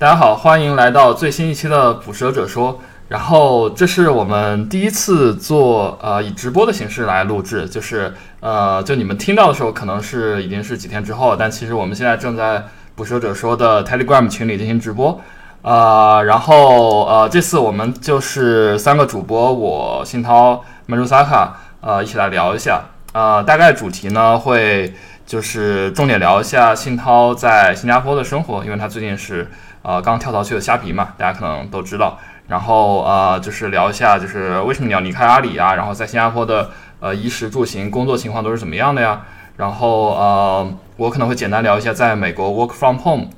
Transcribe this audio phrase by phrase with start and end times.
[0.00, 2.74] 大家好，欢迎来到最新一期的《捕蛇者说》。
[3.08, 12.58] 然后这是我们第一次做呃以直播的形式来录制，就是呃就你们听到的时候可能是已经是几天之后，但其实我们现在正在
[12.94, 15.20] 《捕蛇者说》的 Telegram 群里进行直播。
[15.62, 22.82] 呃，然后呃这次我们就是三个主播，我信涛、门如萨卡，呃一起来聊一下。
[23.14, 24.94] 呃，大概主题呢会
[25.26, 29.50] 就是重点聊一下信涛在新加坡的生活，因为他最近是
[29.88, 32.18] 呃刚跳槽去了虾皮嘛，大家可能都知道。
[32.46, 35.74] 然后呃，就是聊一下，就是为什么你要离开阿里啊？
[35.74, 39.22] 然后在新加坡的呃衣食住行、工作情况都是怎么样的呀？
[39.56, 43.28] 然后呃，我可能会简单聊一下在美国 work from home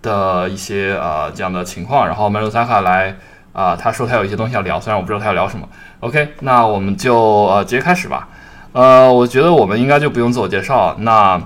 [0.00, 2.06] 的一些呃这样的情况。
[2.06, 3.16] 然后 m e l o s a k a 来
[3.52, 5.68] 啊，他说他有一些东西要聊，虽然我不知道他要聊什么。
[6.00, 7.16] OK，那我们就
[7.48, 8.28] 呃直接开始吧。
[8.72, 11.38] 呃，我觉得我们应该就不用自我介绍，那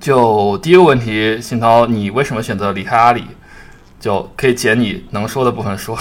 [0.00, 3.24] 就第一个问题，新涛，你为什么选择离开阿里？
[3.98, 5.98] 就可以捡你能说的部分说。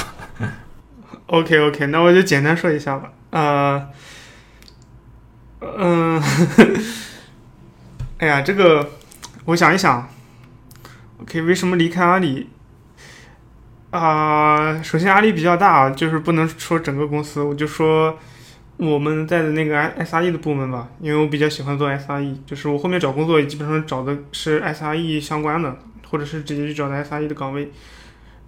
[1.28, 3.12] OK OK，那我就简单说一下吧。
[3.32, 3.90] 呃，
[5.62, 6.22] 嗯，
[8.20, 8.92] 哎呀，这个
[9.46, 10.08] 我想一想。
[11.22, 12.50] OK，为什么离开阿里？
[13.90, 18.20] 啊，首先阿里比较大，就是不能说整个公司，我就说
[18.78, 27.72] 我们在的那个 SRE 的部门吧，因为我比较喜欢做 SRE，就是我后面找工作也基本上找的是 SRE 相关的，或者是直接去找的 SRE 的岗位。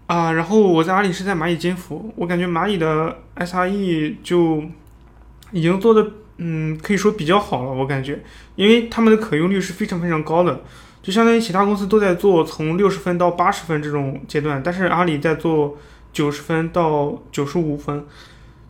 [0.07, 4.63] 啊，然后我在阿里是在蚂蚁金服，我感觉蚂蚁的 SRE 就
[5.51, 7.72] 已经做的，嗯，可以说比较好了。
[7.72, 8.23] 我感觉，
[8.56, 10.62] 因为他们的可用率是非常非常高的，
[11.01, 15.78] 就相当于其他公司都在做从六十分到八十分这种阶段，但是阿里在做
[16.13, 18.06] 九十分到九十五分。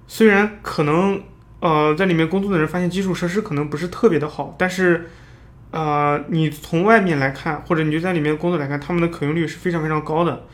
[0.08, 1.22] 虽然可能，
[1.60, 5.08] 呃，在里面工作的人发现基础设施可能不是特别的好，但是，
[5.70, 10.48] 呃，你从外面来看，或者你就在里面工作来看，他们的可用率是非常非常高的。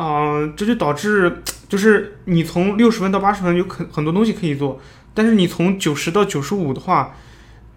[0.00, 4.80] 啊，这就导致就是你从六十分到八十分有很很多东西可以做，
[5.12, 7.14] 但是你从九十到九十五的话，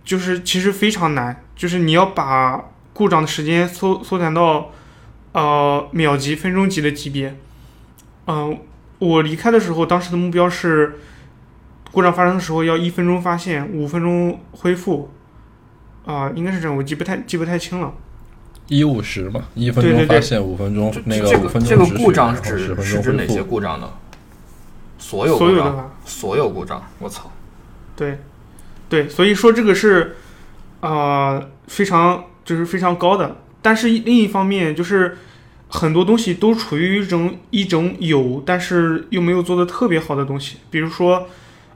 [0.06, 2.64] 就是其实非常难，就是你要把
[2.94, 4.72] 故障的时间缩缩短到
[5.34, 7.36] 呃秒级、分钟级的级别。
[8.28, 8.58] 嗯，
[9.00, 11.00] 我离开的时候，当时的目标是
[11.92, 15.12] 故障发生的时候要一分钟发现，五分钟恢复。
[16.06, 17.94] 啊，应该是这样，我记不太记不太清了。
[18.74, 23.88] 一五十嘛，一分钟发现五分钟，那个五分钟这个故障是指是指哪些故障呢？
[24.98, 27.32] 所有所有的所有故障，我操！
[27.96, 28.18] 对，
[28.90, 30.16] 对，所以说这个是
[30.80, 35.18] 啊非常就是非常高的，但是另一方面就是
[35.68, 41.28] 很多东西都处于一种一种有，但是又没有做的特别好的东西，比如说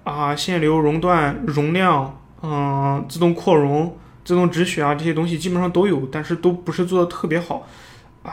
[0.03, 3.95] 啊限流熔断容量，嗯，自动扩容。
[4.27, 7.65] 自动止血啊，这些东西基本上都有，但是都不是做的特别好。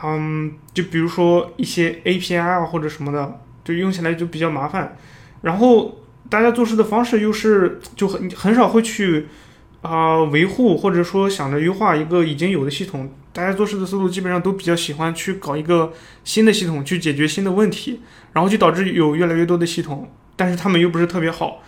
[0.03, 4.97] 嗯，就比如说一些 API 啊或者什么的，就用起来就比较麻烦。
[5.41, 9.27] 然后大家做事的方式又是就很很少会去
[9.83, 13.09] 啊维护或者说想着优化一个已经有的系统。
[13.31, 15.93] 大家做事的思路基本上都比较喜欢去搞一个
[16.25, 18.01] 新的系统去解决新的问题，
[18.33, 21.63] 然后就导致有越来越多的系统，但是他们又不是特别好。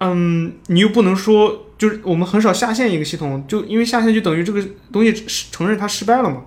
[0.00, 1.66] 嗯，你又不能说。
[1.82, 5.12] 就是我们很少下线一个系统，就因为下线就等于这个东西
[5.50, 6.44] 承认它失败了嘛，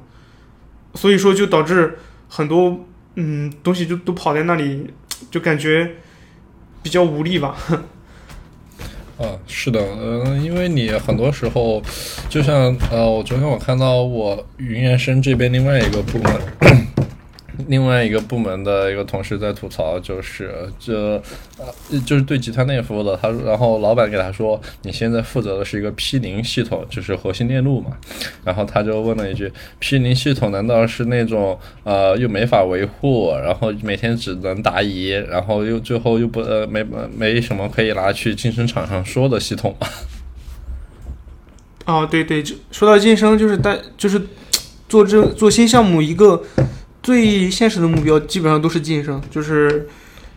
[0.93, 1.97] 所以说就导致
[2.29, 4.89] 很多嗯东西就都跑在那里，
[5.29, 5.91] 就感觉
[6.81, 7.53] 比较无力吧。
[9.19, 11.83] 啊，是的，嗯，因为你很多时候，
[12.29, 16.94] 就像呃，我昨天我看到我云原生这边另外一个部门。
[17.67, 21.21] 另外一个部门的一个同事在吐槽，就是这，
[22.05, 27.91] 就是对集团内服务的，他然后老板给他说，你现在负责的是一个 P 零系统，就是核心链路嘛。
[28.43, 36.85] 然后他就问了一句：P 零系统难道是那种呃又没法维护，然后每天只能答疑，然后又最后又不呃没
[37.15, 39.87] 没什么可以拿去晋升场上说的系统吗？
[41.85, 44.21] 哦，对对，就说到晋升，就是带就是
[44.89, 46.43] 做这做新项目一个。
[47.05, 49.87] 最现实的目标基本上都是晋升，就是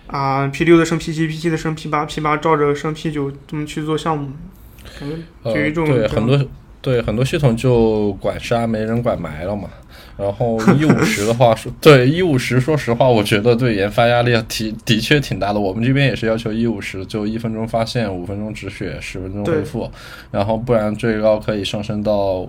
[0.06, 4.30] 啊，P 六的升 P 七，P 七的升 P 八，P 八照着升 P 九，这么去做项目，
[5.00, 6.48] 感觉就一种对很多
[6.82, 9.70] 对很多系统就管杀没人管埋了嘛。
[10.18, 15.60] 然后一五十的话 说，对一五十，说实话，我觉得对研发压力提的确挺大的。
[15.60, 19.88] 我们这边也是要求一五十，就一分钟发现，五分钟止血，十分钟恢复，
[20.32, 22.44] 然后不然最高可以上升到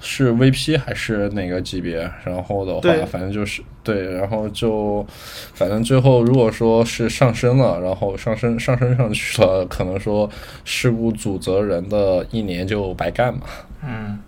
[0.00, 2.10] 是 VP 还是哪个级别？
[2.24, 5.06] 然后的话，反正就是对，然后就
[5.52, 10.28] 反正最后如果说是上升了，然后上升上升上去了，可能说
[10.64, 13.40] 事故组责人的一年就白干嘛。
[13.86, 14.18] 嗯。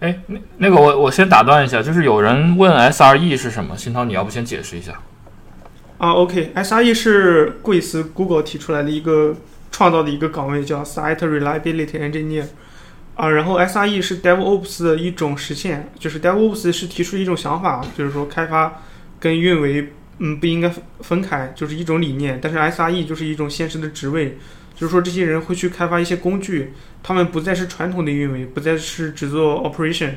[0.00, 5.00] 哎，那那个我我先打断一下，就是有人问 SRE 是什么，新涛你要不先解释一下？
[5.98, 9.34] 啊，OK，SRE 是贵司 Google 提出来的一个
[9.72, 12.44] 创造的一个岗位，叫 Site Reliability Engineer。
[13.16, 18.80] 啊，然后 SRE 是 DevOps 的一种实现，就是 DevOps 是提出一种想法，就是说开发
[19.18, 22.38] 跟运维，嗯，不应该分开，就是一种理念。
[22.40, 24.38] 但是 SRE 就是一种现实的职位，
[24.78, 26.72] 就是说这些人会去开发一些工具，
[27.02, 30.12] 他们不再是传统的运维，不再是只做 operation，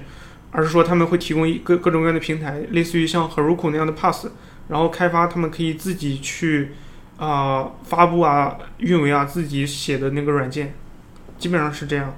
[0.51, 4.27] 而是说他们会提供一个各种各样的平台，类似于像 Heroku 那样的 Pass，
[4.67, 6.73] 然后开发他们可以自己去
[7.17, 10.73] 啊、发布啊、运维啊自己写的那个软件，
[11.39, 12.13] 基本上是这样。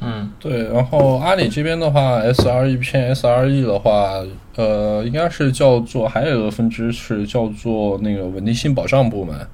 [0.00, 4.20] 嗯对，然后阿里这边的话，SRE 偏 SRE 的话，
[4.56, 9.46] 呃，应该是叫做还有一个分支是叫做那个稳定性保障部门，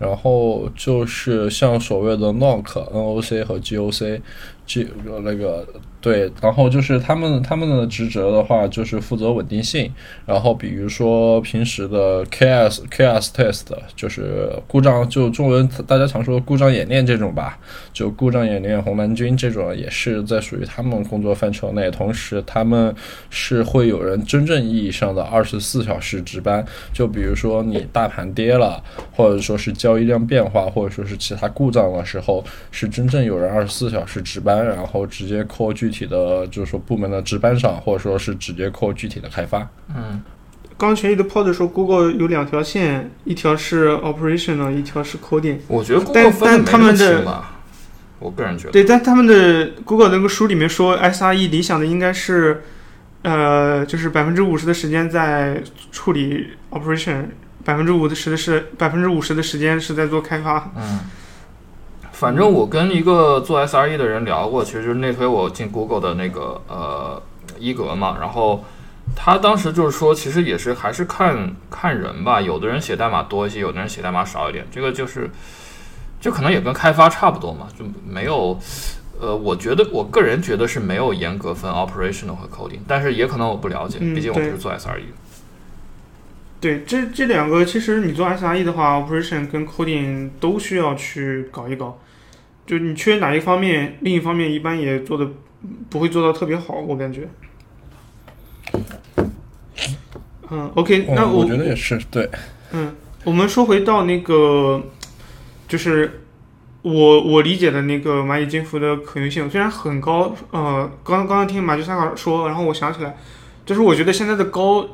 [0.00, 4.88] 然后就是像所谓的 NOC、NOC 和 GOC，G
[5.22, 5.68] 那个
[6.00, 9.92] 对，然后就是他们他们的职责的话，就是负责稳定性，
[10.24, 17.58] 然后比如说平时的 KS KS test，就是故障，就中文大家常说故障演练这种吧，
[17.92, 22.94] 就故障演练红蓝军这种也是在属于他们工作范畴内，同时他们
[23.28, 26.64] 是会有人真正意义上的二十四小时值班，
[26.94, 28.82] 就比如说你大盘跌了，
[29.12, 39.68] 或者说是交易量变化，或者说是其他故障的时候，是真正有人二十四小时值班，然后直接扣具体的，就是说部门的值班上，或者说是直接扣具体的开发。
[39.94, 40.22] 嗯
[40.78, 45.58] 刚权益的 pod 说，Google 有两条线，一条是 operational，一条是 coding。
[45.68, 47.44] 我觉得 Google 但但他们的，
[48.18, 48.70] 我个人觉得。
[48.70, 52.62] 对，但他们的 Google 那个书里面说，SRE 理想的应该是，
[53.20, 55.62] 呃，就是百分之五十的时间在
[55.92, 57.24] 处理 operation，
[57.62, 60.72] 百分之五十的是百分之五十的时间是在做开发。
[60.78, 61.00] 嗯，
[62.20, 67.22] 反正我跟一个做 SRE 的人聊过，其实就是内推我进 Google 的那个呃
[67.58, 68.62] 一格嘛，然后
[69.16, 75.30] 他当时就是说，其实也是还是看看人吧，有的人写代码多一些，有的人写代码少一点，这个就是
[76.20, 78.58] 就可能也跟开发差不多嘛，就没有。
[79.18, 85.14] 呃，我觉得我个人觉得是没有严格分 operational 和 coding，但是也可能我不了解，嗯毕竟我不是做 SRE 的。
[86.60, 91.98] 对，这这两个其实你做 SRE 的话，operation 跟 coding 都需要去搞一搞。
[92.70, 95.26] 就你缺哪一方面，另一方面一般也做的
[95.88, 97.28] 不会做到特别好，我感觉。
[100.48, 102.30] 嗯，OK，那嗯我觉得也是对。
[102.70, 102.94] 嗯，
[103.24, 104.80] 我们说回到那个，
[105.66, 106.22] 就是
[106.82, 113.16] 我我理解的那个蚂蚁金服的可用性虽然很高，呃，刚刚刚听马吉萨卡说，然后我想起来，
[113.66, 114.86] 就是我觉得现在的高，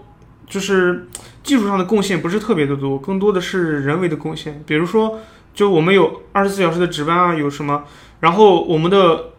[0.47, 1.07] 就是
[1.43, 4.63] 技术上的贡献不是特别的多，更多的是人为的贡献。
[4.67, 5.21] 比如说，
[5.57, 7.83] 就我们有二十四小时的值班啊，有什么，
[8.21, 9.31] 然后我们的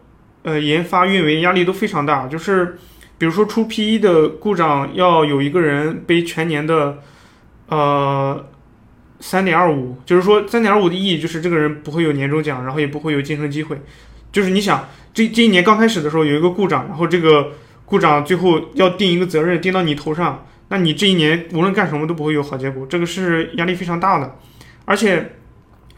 [0.44, 2.78] 呃研发运维压力都非常大，就是
[3.18, 6.98] 比如说出 P 一的故障，要有一个人背全年的。
[7.70, 8.46] 呃，
[9.20, 13.78] 三点二五，就是说三点二五的意义就是这个人不会有年终奖，然后也不会有晋升机会。
[14.32, 17.52] 就是你想，这这一年刚开始的时候有一个故障，然后这个
[17.84, 24.38] 故障最后要定一个责任定到你头上，那你这一年无论干什么都不会有好结果，这个是压力非常大的。
[24.86, 25.34] 而且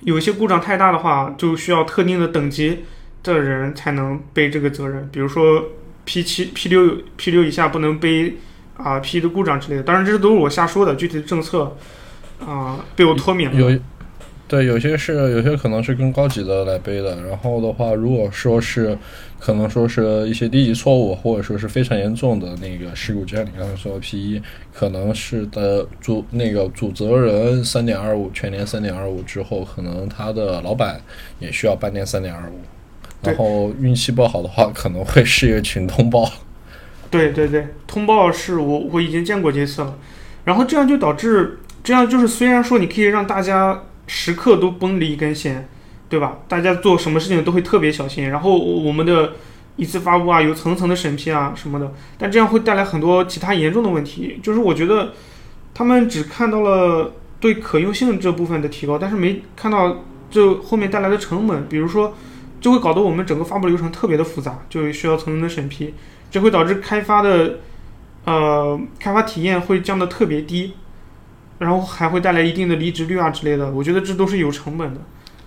[0.01, 2.85] 有一些故障太大的话，就需要特定的等级
[3.23, 5.65] 的人才能背这个责任，比如说
[6.05, 8.37] P 七、P 六、P 六以下不能背。
[8.81, 11.75] 啊，P 的故障之类的，当然这都是我瞎说的，具体的政策
[12.39, 13.59] 啊、被我脱免了。
[13.59, 13.77] 有，
[14.49, 17.15] 对，有些是有些可能是更高级的来背的。
[17.21, 18.97] 然后的话，如果说是
[19.39, 24.41] 可能说是一些低级错误，或者说是非常严重的那个事故，就像你刚才说的 P 一，
[24.73, 30.99] 可能是的主那个主责人三点二五全年三点二五之后，可能他的老板
[31.37, 32.59] 也需要半年三点二五。
[33.21, 36.27] 然后运气不好的话，可能会是一个群通报。
[37.11, 39.95] 对对对，通报是我我已经见过这次了，
[40.45, 45.69] 然后这样就导致这样就是虽然说你可以让大家时刻都绷着一根弦，
[46.09, 46.39] 对吧？
[46.47, 49.33] 大家做什么事情都会特别小心，然后我们的
[49.75, 54.39] 一次发布啊有层层的审批啊什么的，但这样会带来很多其他严重的问题。
[54.41, 55.13] 就是我觉得
[55.75, 62.17] 他们只看到了对可用性这部分的提高，但是没看到这后面带来的成本，比如说
[62.59, 65.93] 就会搞得我们整个发布流程特别的复杂，就需要层层的审批。
[66.31, 67.59] 这会导致开发的
[68.25, 70.73] 呃开发体验会降得特别低，
[71.59, 73.69] 然后还会带来一定的离职率啊之类的。
[73.69, 74.99] 我觉得这都是有成本的。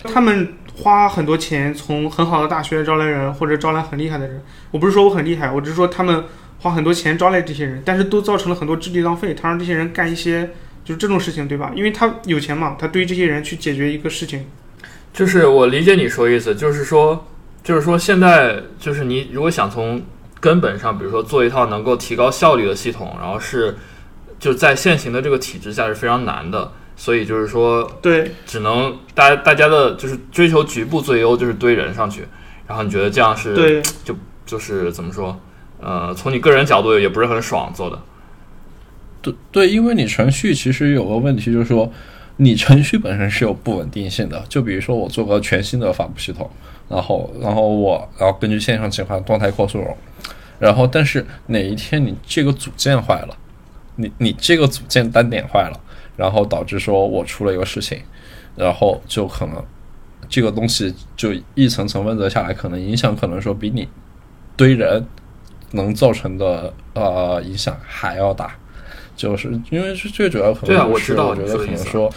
[0.04, 4.42] 他们花很多钱从很好的大学招来人，或者招来很厉害的人。
[4.70, 6.24] 我不是说我很厉害，我只是说他们
[6.58, 9.34] 花很多钱招来这些人，但是都造成了很多智力浪费。
[9.34, 10.50] 他让这些人干一些
[10.84, 11.72] 就是这种事情，对吧？
[11.76, 14.44] 因为他有钱嘛，他对于这些人去解决一个事情。
[15.12, 17.26] 就是我理解你说意思，就是说，
[17.62, 20.02] 就是说现在就是你如果想从
[20.40, 23.76] 根本上，比如说做一套能够提高效率的系统，然后是
[24.42, 26.72] 就在现行的这个体制下是非常难的。
[26.96, 32.26] 所以就是说，对，只能大家大家的就是追求局部最优，就是堆人上去。
[32.66, 35.38] 然后你觉得这样是对，就就是怎么说？
[35.80, 37.98] 呃，从你个人角度也不是很爽做的。
[39.22, 41.90] 对对，因为你程序其实有个问题，就是说
[42.36, 44.44] 你程序本身是有不稳定性的。
[44.48, 46.48] 就比如说我做个全新的发布系统，
[46.88, 49.96] 然后然后我然后根据线上情况动态扩容，
[50.58, 53.36] 然后但是哪一天你这个组件坏了，
[53.96, 55.80] 你你这个组件单点坏了，
[56.16, 58.00] 然后导致说我出了一个事情，
[58.56, 59.64] 然后就可能
[60.28, 63.88] 这个东西就一层层问责下来，可能影响可能说比你
[64.56, 65.06] 堆人
[65.72, 68.56] 能造成的呃影响还要大。
[69.14, 72.10] 就是因为是最主要可能，对啊，我知道，我觉得可能说，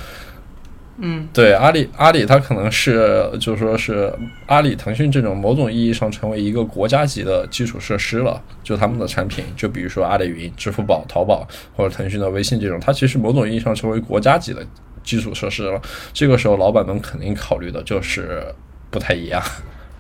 [0.97, 4.13] 嗯，对阿里阿里它可能是就说是
[4.45, 14.65] 阿里腾讯这种某种意义上成为一个国家级的基础设施了，就他们的产品，就比如说阿里云、支付宝、淘宝或者腾讯的微信这种，它其实某种意义上成为国家级的
[15.03, 15.81] 基础设施了。
[16.13, 18.43] 这个时候，老板们肯定考虑的就是
[18.89, 19.43] 不太一样。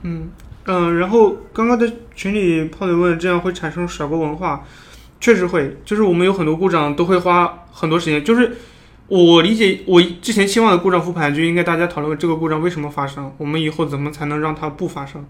[0.03, 0.29] 嗯
[0.65, 4.65] 嗯，然后刚刚在群里炮友问，这样会产生甩锅文化？
[5.19, 8.23] 确实会，就是我们有很多故障都会花很多时间。
[8.23, 8.55] 就是
[9.07, 15.23] 我理解，我之前期望的故障复盘就应该大家讨论这个故障为什么发生，我们以后怎么才能让它不发生。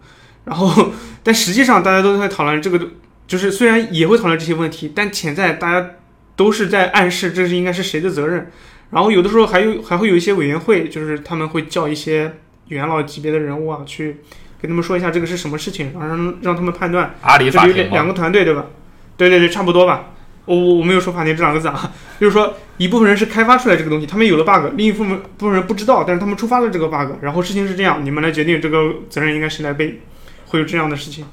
[0.45, 0.91] 然后，
[1.23, 2.79] 但实际上大家都在讨论这个，
[3.27, 5.89] 就是虽然也会讨论这些问题，但潜在大家
[6.35, 8.49] 都是在暗示这是应该是谁的责任。
[8.91, 12.35] 然后有的时候还有还会有一些委员会，就是他们会叫一些
[12.67, 14.17] 元老级别的人物啊，去
[14.61, 17.13] 跟他们说一下这个是什么事情，然后让让他们判断。
[17.21, 18.67] 阿里法庭两个团队对吧？
[19.17, 20.11] 对对对，差不多吧。
[20.45, 30.01] 我我我没有说法庭这两个字啊， 就是说一部分人是开发出来这个东西，他们有了 bug，另一部分部分人不知道，但是他们触发了这个 bug，然后事情是这样，你们来决定这个责任应该谁来背，
[30.47, 31.25] 会有这样的事情。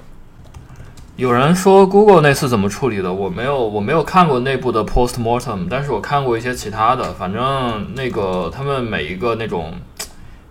[1.17, 3.13] 有人说 Google 那次怎么处理的？
[3.13, 9.75] 我没有我没有看过内部的 post mortem，但是我看过一些其他的，反正那个他们每一个那种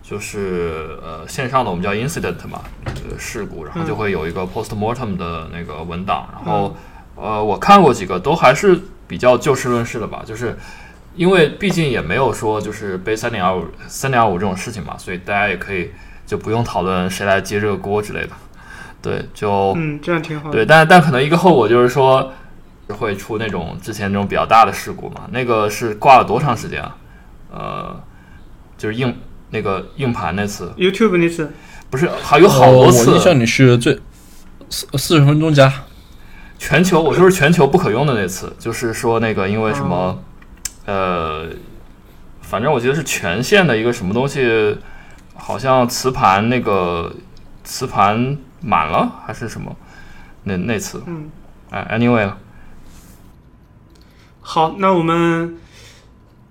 [0.04, 6.76] 就是呃线上的我们叫 incident 嘛，呃事故，然后就会有一个 post mortem 的那个文档，然后。
[7.22, 8.76] 呃，我看过几个，都还是
[9.06, 10.24] 比较就事论事的吧。
[10.26, 10.58] 就是
[11.14, 15.92] 因为毕竟也没有说就是背三点二五、三点二五这种事情嘛，所以大家也可以
[16.26, 18.30] 就不用讨论谁来接这个锅之类的。
[19.00, 20.50] 对，就嗯，这样挺好。
[20.50, 22.32] 对，但但可能一个后果就是说
[22.88, 25.28] 会出那种之前那种比较大的事故嘛。
[25.30, 26.96] 那个是挂了多长时间啊？
[27.52, 28.00] 呃，
[28.76, 29.16] 就是硬
[29.50, 31.52] 那个硬盘那次，YouTube 那次
[31.88, 33.10] 不是还有好多次？
[33.10, 34.00] 我印象里是最
[34.68, 35.72] 四四十分钟加。
[36.62, 40.22] 全球， 我就是全球不可用的那次，就是说那个因为什么，
[40.86, 41.48] 呃，
[42.40, 44.78] 反正我记得是全线的一个什么东西，
[45.34, 47.12] 好像磁盘那个
[47.64, 49.74] 磁盘满了还是什么，
[50.44, 51.28] 那那次，嗯，
[51.70, 52.30] 哎，anyway，
[54.40, 55.58] 好，那我们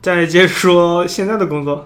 [0.02, 1.86] 再接着说现在的工作。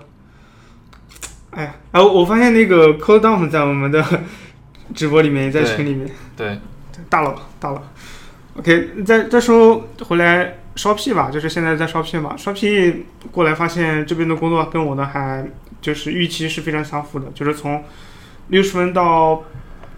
[1.51, 4.03] 哎呀，哎，我发现那个 Code Dump 在我们的
[4.95, 6.59] 直播里面，在群里面，对，
[7.07, 7.81] 大佬，大佬。
[8.57, 12.37] OK，再再说回来烧屁吧，就是现在在烧屁嘛。
[12.37, 15.45] 烧屁过来发现这边的工作跟我的还
[15.81, 17.83] 就是预期是非常相符的，就是从
[18.47, 19.43] 六十分到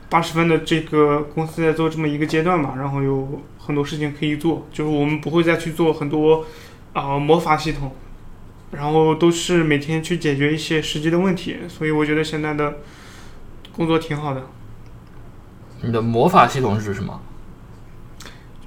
[0.09, 6.45] 八十分的这个公司在做这么一个阶段嘛，然后有很多事情可以做，就是我们不会再去做很多
[6.93, 7.91] 啊魔法系统，
[8.71, 12.77] 然后都是每天去解决一些实际的问题，所以我觉得现在的
[13.71, 14.47] 工作挺好的。
[15.81, 17.21] 你的魔法系统是什么？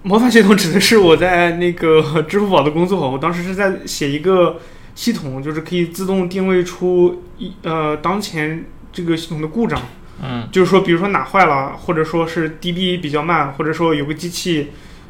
[0.03, 4.59] 魔法系统指的是我在那个 支付宝的工作，我当时是在写一个
[4.95, 9.81] 系统，就是可以自动定位出一呃当前这个系统的故障。
[10.23, 14.69] 嗯，就是说，比如说哪坏了，或者说是 DB 比较慢，或者说有个机器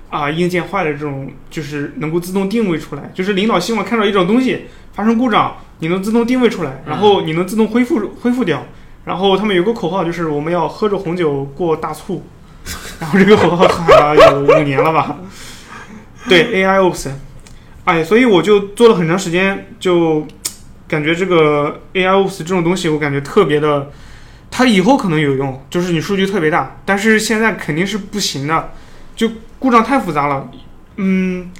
[0.08, 3.10] 啊硬件坏了，这种就是能够自动定位出来。
[3.14, 8.66] 就是领导希望看到一种东西发生故障，你能自动定位出来，然后你能自动恢复恢复掉。
[9.04, 12.24] 然后他们有个口号，就是我们要喝着红酒过大促。
[13.00, 15.16] 然后这个口号喊了有五年了吧？
[16.28, 17.08] 对，AI Ops，
[17.84, 20.26] 哎，所以我就做了很长时间，就
[20.86, 23.90] 感觉这个 AI Ops 这种东西，我感觉特别的，
[24.50, 28.72] 它以后可能有用，就是你数据特别大，但是现在肯定是不行的，
[29.16, 30.50] 就故障太复杂了，
[30.96, 31.50] 嗯，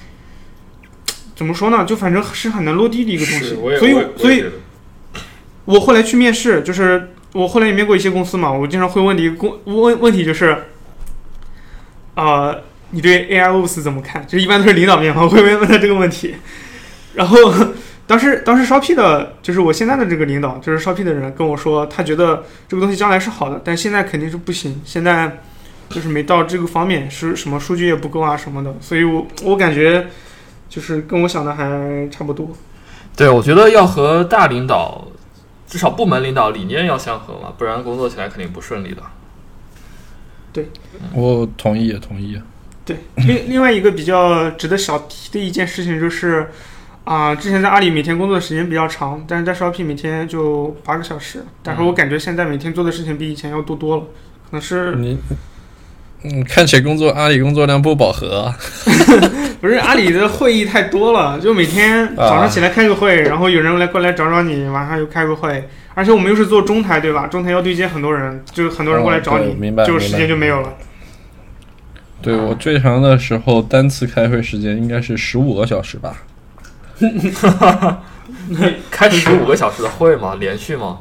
[1.35, 1.83] 怎么说呢？
[1.83, 4.45] 就反正是很难落地的一个东西，所以所以，
[5.65, 10.65] 我后来去面试，就是我后来也面过一些公司嘛，我经常会问的一个公问问题就是。
[12.15, 12.55] 啊，
[12.91, 14.25] 你对 AIOS 怎么看？
[14.27, 16.35] 就是一般都是领导面嘛，我会问问他这个问题。
[17.13, 17.37] 然后
[18.07, 24.81] 当时当时烧 P 的，就是我现在的这个领导，就是烧 P 的人跟我说，他觉得这个东西将来是好的，但现在肯定是不行。
[24.83, 25.39] 现在
[25.89, 30.07] 就是没到这个方面，是什么数据也不够啊什么的，所以我我感觉
[30.69, 32.49] 就是跟我想的还差不多。
[33.15, 35.05] 对，我觉得要和大领导，
[35.67, 39.01] 至少部门领导理念要相合嘛，不然工作起来肯定不顺利的。
[41.13, 42.39] 我同意，同意。
[42.83, 46.47] 对，另另外一个比较值得小提的一件事情就是，
[47.03, 54.03] 啊、之前在阿里每天工作的时间比较长，但是在 Shopee 每天就八个小时，但是我感觉现在每天做的事情比以前要多多了，
[54.49, 55.17] 可能是你，
[56.23, 58.57] 嗯，看起来工作阿里工作量不饱和啊。
[59.59, 67.27] 不是阿里的会议太多了，就每天早上起来开个会，然后有人来过来找找你，晚上又开个会，而且我们又是做中台，对吧？
[67.27, 70.73] 中台要对接很多人，就很多人过来找你，哦明白就时间就没有了。
[72.21, 76.17] 对我最长的时候，单次开会时间应该是十五个小时吧。
[78.91, 80.35] 开十五个小时的会吗？
[80.39, 80.99] 连续吗？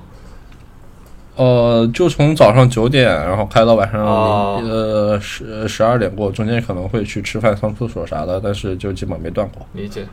[1.40, 9.66] 呃，就从早上九点，然后开到晚上、哦呃十十二点过，中间可能会去吃饭、上厕所啥的，但是就基本没断过。
[9.72, 10.06] 理解。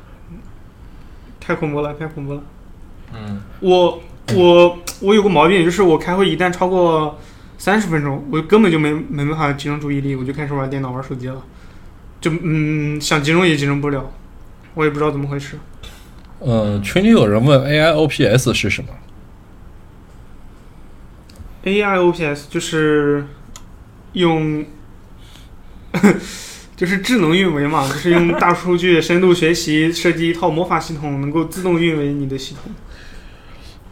[1.42, 2.42] 太恐怖了，太恐怖了。
[3.14, 4.02] 嗯，我
[4.36, 7.20] 我我有个毛病，就是我开会一旦超过
[7.58, 11.44] 三十分钟，我根本就没没办法集中注意力，我就开始玩电脑、玩手机了，
[12.22, 14.10] 就嗯想集中也集中不了，
[14.76, 15.58] 我也不知道怎么回事。
[16.40, 18.90] 呃，群里有人问 AIOPS 是什么？
[21.68, 23.26] AIOPS 就是
[24.14, 24.66] 用，
[26.76, 32.72] 就是智能运维嘛，就是用 大数据深度学习设计一套魔法系统，能够自动运维你的系统。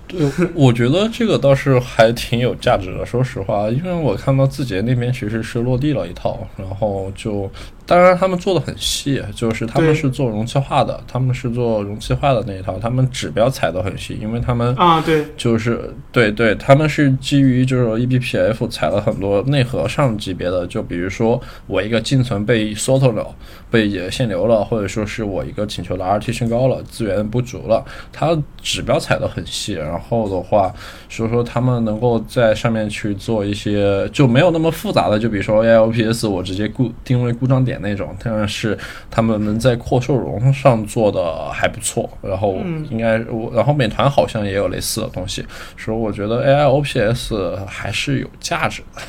[0.08, 3.04] 对，我觉得这个倒是还挺有价值的。
[3.04, 7.52] 说实话，因为我看到字节那边其实是落地了一套，然后就
[7.86, 23.28] 当然他们做的很细，就是他们是做容器化的，他们是做容器化的那一套，他们指标踩的很细，因为他们啊，对，就是对对，他们是基于就是 eBPF 踩了很多内核上级别的，就比如说我一个进存被 sort 了，
[23.70, 29.74] 被限流了，或者说是我一个请求的 RT 升高了，资源不足了，它指标踩的很细。
[29.76, 30.74] 然后的话，
[31.10, 38.78] 所以说他们能够在上面去做一些就没有那么复杂的，就比如说 AIOPS 我直接固定位故障点那种，但是
[39.10, 42.10] 他们能在扩受容上做的还不错。
[42.22, 45.46] 然后嗯应该我，然后美团好像也有类似的东西，
[45.78, 49.02] 所以我觉得 AIOPS 还是有价值的。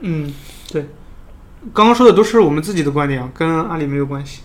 [0.00, 0.32] 嗯，
[0.72, 0.86] 对。
[1.74, 4.40] 刚刚说的都是我们自己的观点啊，跟阿里没有关系。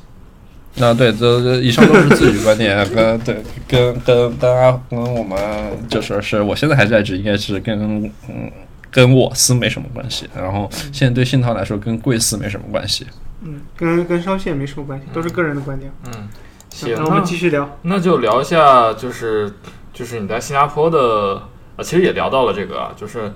[0.76, 5.40] 那对，这这以上都是自己观点，跟对跟跟大家跟我们
[5.88, 8.52] 就说是我现在还在职，应该是跟嗯
[8.92, 13.08] 跟我司没什么关系，然后现在对信涛来说跟贵司没什么关系。
[13.48, 15.92] 嗯，跟跟烧线没什么关系，都是个人的观点。
[16.08, 16.28] 嗯，
[16.70, 17.78] 行，那我们继续聊。
[17.84, 19.54] 那就聊一下，就是
[19.94, 21.36] 就是你在新加坡的，
[21.76, 23.32] 啊，其实也聊到了这个啊，就是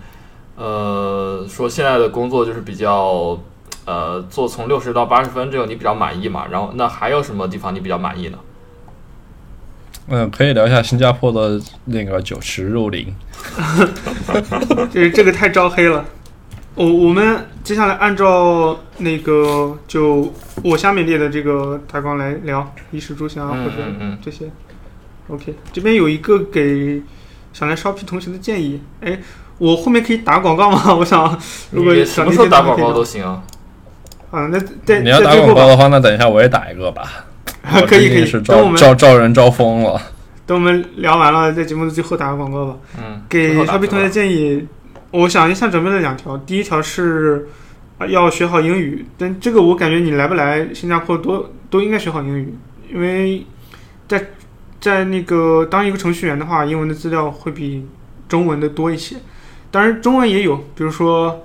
[0.56, 3.40] 呃，说现在的工作就是比较
[3.86, 6.48] 呃，做从六十到八十分，这个你比较满意嘛？
[6.50, 8.40] 然后那还有什么地方你比较满意呢？
[10.08, 13.14] 嗯，可以聊一下新加坡的那个酒池肉林。
[14.90, 16.04] 就是这个太招黑了。
[16.74, 24.46] 我我们接下来按照那个就我下面列的这个大纲来聊衣食住行啊，嗯或者嗯嗯这些。
[25.28, 27.00] OK，这边有一个给
[27.54, 28.82] 想来 Shopee 同学的建议。
[29.02, 29.20] 哎，
[29.60, 30.96] 我后面可以打广告吗？
[30.96, 33.44] 我想，如果你什么时候打广告都行啊。
[34.32, 37.24] 啊，那对你要打广告的话，那等一下我也打一个吧。
[37.86, 38.42] 可以可以是。
[38.42, 40.02] 招等我们招招人招疯了。
[40.48, 42.76] 等我们聊完了，在节目的最后打个广告吧。
[42.98, 44.68] 嗯，给最后打 Shopee 折同学建议，
[45.12, 47.48] 我想一下准备了两条，第一条是
[48.08, 52.54] 要学好英语，但这个我感觉你来不来新加坡都都应该学好英语，
[52.94, 53.46] 因为
[54.08, 54.28] 在
[54.80, 57.86] 在那个当一个程序员的话，英文的资料会比
[58.28, 59.18] 中文的多一些，
[59.72, 61.44] 当然中文也有，比如说。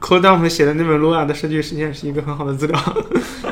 [0.00, 2.80] ，Codeup 写的那本 Lua 的设计实现是一个很好的资料，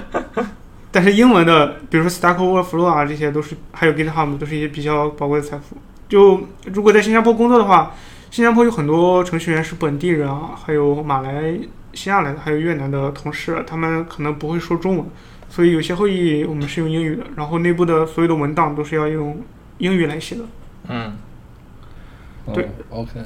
[0.92, 5.76] 但是英文的，比如说 Stack Overflow 啊，这些都是还有 GitHub 都是一些比较宝贵的财富。
[6.08, 6.40] 就
[6.72, 7.92] 如果在新加坡工作的话，
[8.30, 11.58] 新加坡有很多程序员是本地人啊，还有马来
[11.94, 15.06] 西亚来的，还有越南的同事，他们可能不会说中文，
[15.48, 19.40] 所以有些会议我们是用英语的，然后内部的所有的文档都是要用
[19.78, 20.42] 英语来写的。
[20.88, 21.16] 嗯
[22.54, 23.20] 对嗯，OK。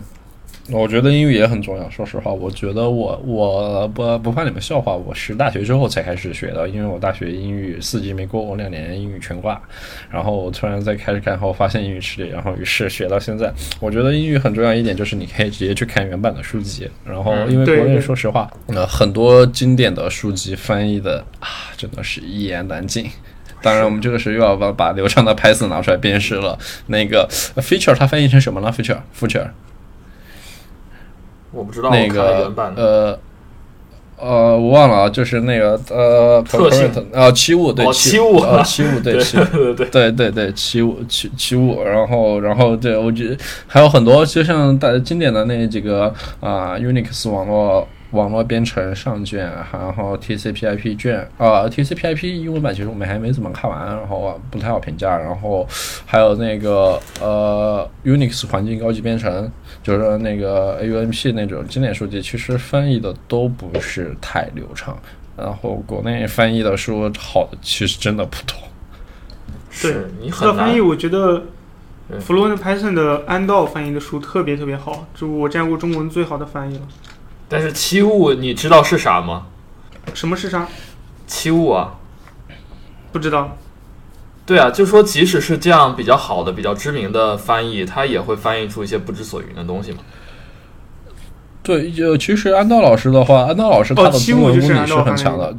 [0.70, 1.90] 我觉得英语也很重要。
[1.90, 9.60] 说实话，我觉得我我不不怕你们笑话，我是大学之后才开始学的，因为我大学英语四级没过，我两年英语全挂。
[10.08, 13.52] 然后我突然在开始看后，发现英语吃力，然后于是学到现在。
[13.80, 23.10] 我觉得英语很重要一点就是你可以直接去看原版的书籍，然后因为国内说实话，呃，很多经典的书籍翻译的啊，真的是一言难尽。
[23.60, 26.58] 当然，我们这个时候又要把把流畅的 Python 拿出来鞭尸了。
[26.86, 29.48] 那个呃 feature 它翻译成什么了？feature feature
[31.52, 32.52] 我不知道，那个。
[32.76, 33.18] 呃
[34.18, 36.88] 呃，我忘了啊，就是那个呃，特性。
[37.12, 38.62] 呃，七五对哦七七五啊。
[38.62, 39.74] 七五对七五。
[39.90, 43.36] 对对对，七五七七五，然后然后对我觉得
[43.66, 55.66] 还有很多，就像大经典的那几个啊、Unix 网络网络编程上卷，然后 TCP/IP 卷啊、TCP/IP 英文版其实我们还没怎么看完，然后不太好评价，然后
[56.06, 59.50] 还有那个呃 Unix 环境高级编程，
[59.82, 64.96] 就是那个 AUMP 那种经典书籍，其实翻译的都不是太流畅。
[65.34, 68.54] 然后国内翻译的书好的其实真的不多。
[69.80, 71.42] 对你很难翻译，我觉得
[72.06, 76.82] 对 Fluent Python 的安道翻译的书特别特别好，就我见过中文最好的翻译了。
[77.52, 79.46] 但是七物你知道是啥吗？
[80.14, 80.66] 什么是啥？
[81.26, 81.98] 七物啊，
[83.12, 83.58] 不知道。
[84.46, 89.98] 对啊，就说即使是这样比较好的、比较知名的翻译，它也会翻译出一些不知所云的东西嘛。
[91.62, 95.54] 对，就其实安道老师的话，安道老师他的七中文五就是功底是很强的。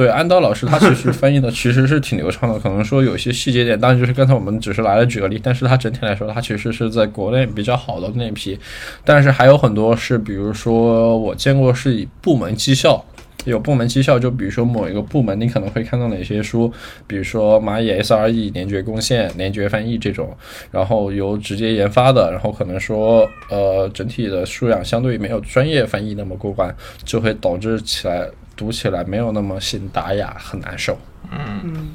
[0.00, 8.58] 对，安道老师他其实 翻译的其实是挺流畅的，可能说有些细节点，当然就是刚才我们只是来了举个例，但是他整体来说，他其实是在国内比较好的那批，
[9.04, 13.04] 但是还有很多是，比如说我见过是以部门绩效。
[13.46, 16.70] 有部门绩效，就比如说某一个部门，你可能会看到哪些书，
[17.06, 20.36] 比如说蚂蚁 SRE 联觉贡献、联觉翻译这种，
[20.70, 28.28] 然后由直接研发的，然后可能说呃整体的素养相对没有专业翻译那么过关，就会导致起来
[28.60, 30.98] 读起来没有那么信达雅，很难受。
[31.32, 31.88] 嗯，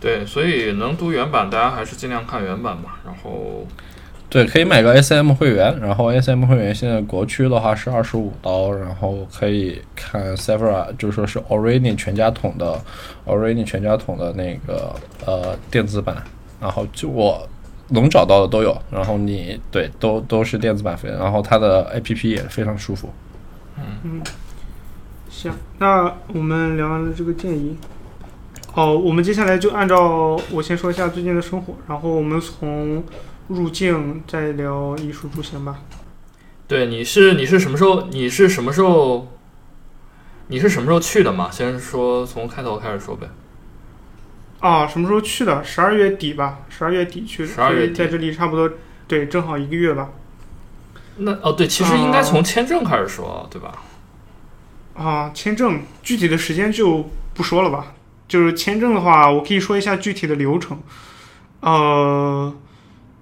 [0.00, 2.98] 对，所以能读原版，大家还是尽量看原版吧。
[3.04, 3.66] 然后，
[4.30, 12.80] 对，可以买个 SM 会员，然后 SM 会员现在国区的话是二十五刀，然后可以看 Severa，就说是 Orani 全家桶的
[13.26, 14.94] Orani 全家桶的那个
[15.26, 16.16] 呃电子版，
[16.58, 17.46] 然后就我
[17.88, 23.12] 能找到的都有，然后你对都都是电子版费，然后它的 APP 也非常舒服。
[25.38, 27.76] 行，那我们聊完了这个建议。
[28.72, 33.04] 好，我们接下来就按照我先说一下最近的生活，然后我们从
[33.46, 35.78] 入境再聊艺术出行吧。
[36.66, 38.08] 对，你是你是什么时候？
[38.10, 39.28] 你是什么时候？
[40.48, 41.48] 你是什么时候去的嘛？
[41.48, 43.28] 先说从开头开始说呗。
[44.58, 45.62] 啊，什么时候去的？
[45.62, 48.68] 十二月底吧，十二月底去的，12月底所以在这里差不多
[49.06, 50.10] 对，正好一个月吧。
[51.18, 53.84] 那哦，对，其实应该从签证开始说，对吧？
[54.98, 57.94] 啊，签证具体的时间就不说了吧。
[58.26, 60.78] 就是签证的话，我可以说一下具体的流程。
[61.60, 62.52] 呃，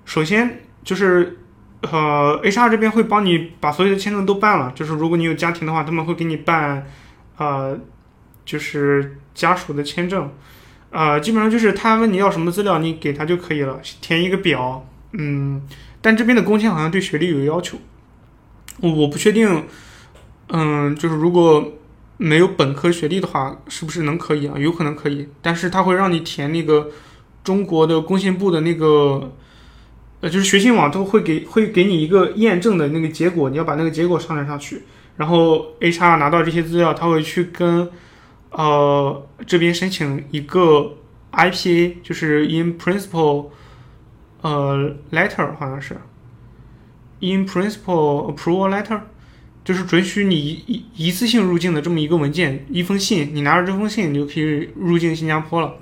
[0.07, 1.39] 首先就是
[1.83, 4.73] 呃，HR 这边会帮你把所有的签证都办了。
[4.75, 6.87] 就是如果你有家庭的话，他们会给你办
[7.37, 7.79] 呃，
[8.45, 10.33] 就是家属的签证。
[10.91, 14.89] 呃，基本上就是他问你要什么资料，你给他就可以了，填一个表。
[15.13, 15.63] 嗯，
[16.01, 17.77] 但这边的工签好像对学历有要求，
[18.81, 19.65] 我不确定。
[20.49, 21.73] 嗯，就是如果
[22.19, 24.55] 没有本科学历的话，是不是能可以啊？
[24.57, 26.91] 有可能可以，但是他会让你填那个
[27.45, 29.33] 中国的工信部的那个，
[30.21, 34.85] 呃，就是学信网都会给会给你一个验证的那个结果，你要把那个结果上传上去，
[35.17, 37.91] 然后 HR 拿到这些资料，他会去跟
[38.51, 40.95] 呃这边申请一个
[41.33, 43.49] IPA，就是 In Principle
[44.41, 45.99] 呃 Letter 好像是
[47.21, 49.01] In Principle Approval Letter。
[49.67, 55.75] 就是准许你一一一次性入境的这么一个文件，一封信，你拿着这封信，你就可以入境新加坡了。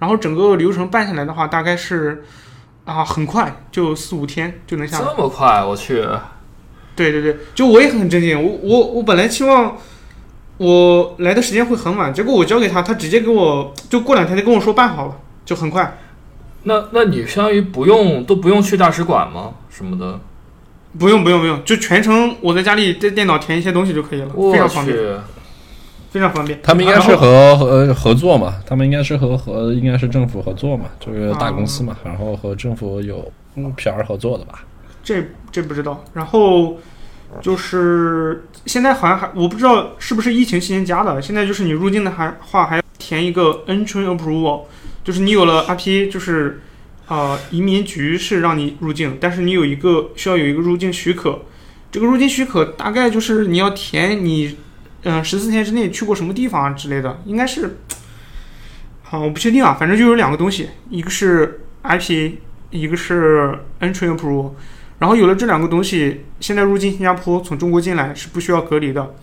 [0.00, 2.24] 然后整个流程办下来的话，大概是
[2.84, 5.04] 啊很快，就四五天就能下来。
[5.04, 6.04] 这么快，我去！
[6.96, 9.76] 对对对，就我也很震惊，我我我本来期望
[10.56, 15.98] 我来的时间会很晚，结果我交给他，他直接给我就过两天就跟我说办好了，就很快。
[16.64, 19.54] 那那你相当于不用都不用去大使馆吗？
[19.70, 20.20] 什么的？
[20.98, 24.96] 不用不用不用，就全程我在家里在电脑填一些东西就可以了，非常方便，
[26.10, 26.58] 非常方便。
[26.62, 34.64] 他们应该是和和合作嘛，他们应该是和和应该是政府合作嘛，就是大公司嘛，然后和政府有嗯 PR 合作的吧。
[35.04, 35.22] 这
[35.52, 36.04] 这不知道。
[36.12, 36.76] 然后
[37.40, 44.62] 就是现在好像还我不知道是不是疫情期间加的，现在就是你入境的还话还要填一个 Entry Approval，
[45.04, 46.60] 就是你有了 RPA，就是
[47.10, 51.42] 啊、呃移民局是让你入境，但是你有一个需要有一个入境许可，
[51.90, 54.56] 这个入境许可大概就是你要填你
[55.02, 57.78] 嗯十四天之内去过什么地方啊之类的，应该是。
[59.02, 62.38] 好，我不确定啊，反正就有两个东西，一个是 I P，
[62.70, 64.52] 一个是 Entry Approval。
[65.00, 69.14] 然后有了这两个东西，现在入境新加坡从中国进来是不需要隔离的，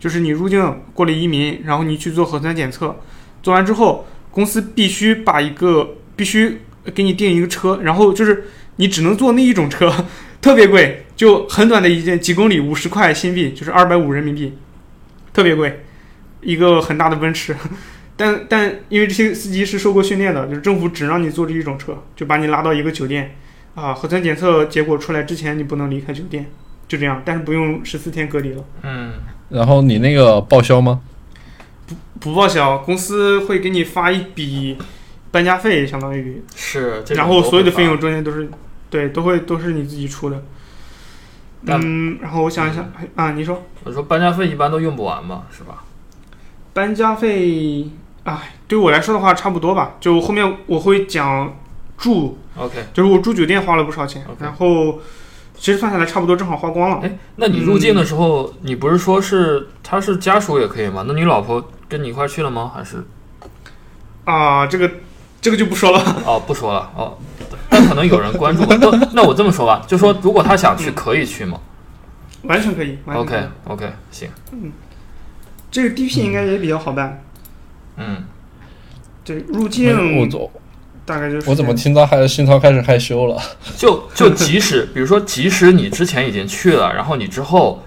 [0.00, 2.96] 就是你入境过了移民，然后你去做核酸检测，
[3.40, 6.62] 做完之后，公司必须把一个必须
[6.94, 8.44] 给你订一个车，然后就是
[8.76, 9.92] 你只能坐那一种车，
[10.40, 14.56] 特别贵，就很短的一件几公里，五十块新币，就是二百五人民币。
[15.32, 15.84] 特别贵，
[16.40, 17.54] 一个很大的奔驰。
[18.16, 23.36] 但但因为这些司机是受过训练的，就是政府只让你坐这一种车，就把你拉到一个酒店，
[23.74, 26.46] 啊，核酸检测结果出来之前你不能离开酒店，
[26.88, 28.64] 就这样，但是不用十四天隔离了。
[28.82, 29.12] 嗯，
[29.50, 31.00] 然后你那个报销吗？
[31.86, 34.78] 不不报销，公司会给你发一笔
[35.36, 38.48] 搬家费，相当于，是，然后所有的费用中间都是，
[38.88, 40.42] 对，都会都是你自己出的。
[41.66, 45.84] 嗯，然后我想一想，哎啊，你说我说搬家费一般都用不完嘛，是吧？
[46.72, 47.86] 搬家费，
[48.24, 49.96] 哎，对我来说的话差不多吧。
[50.00, 51.54] 就后面我会讲
[51.98, 54.98] 住，OK，就是我住酒店花了不少钱 OK 然后
[55.54, 57.00] 其实算下来差不多正好花光了。
[57.02, 61.04] 哎，那你入境的时候，你不是说是他是家属也可以吗？
[61.06, 62.72] 那你老婆跟你一块去了吗？
[62.74, 63.04] 还是
[64.24, 64.90] 啊，这个
[65.46, 66.00] 这个就不说了。
[66.26, 67.16] 哦不说了哦，
[67.70, 68.76] 但可能有人关注吧。
[68.82, 71.60] 那那我这么说吧，就说如果他想去，可以去吗
[72.42, 73.38] 完全可以，完全可以。
[73.38, 74.72] ？OK OK，行，嗯
[75.70, 77.22] 这个 DP 应该也比较好办。
[77.96, 78.24] 嗯，
[79.24, 80.40] 对，入我境怎
[81.04, 83.40] 大概就是我怎么听到还心操开始害羞了？
[83.76, 87.84] 就就即使 比如说，即使你之前已经去了，然后你之后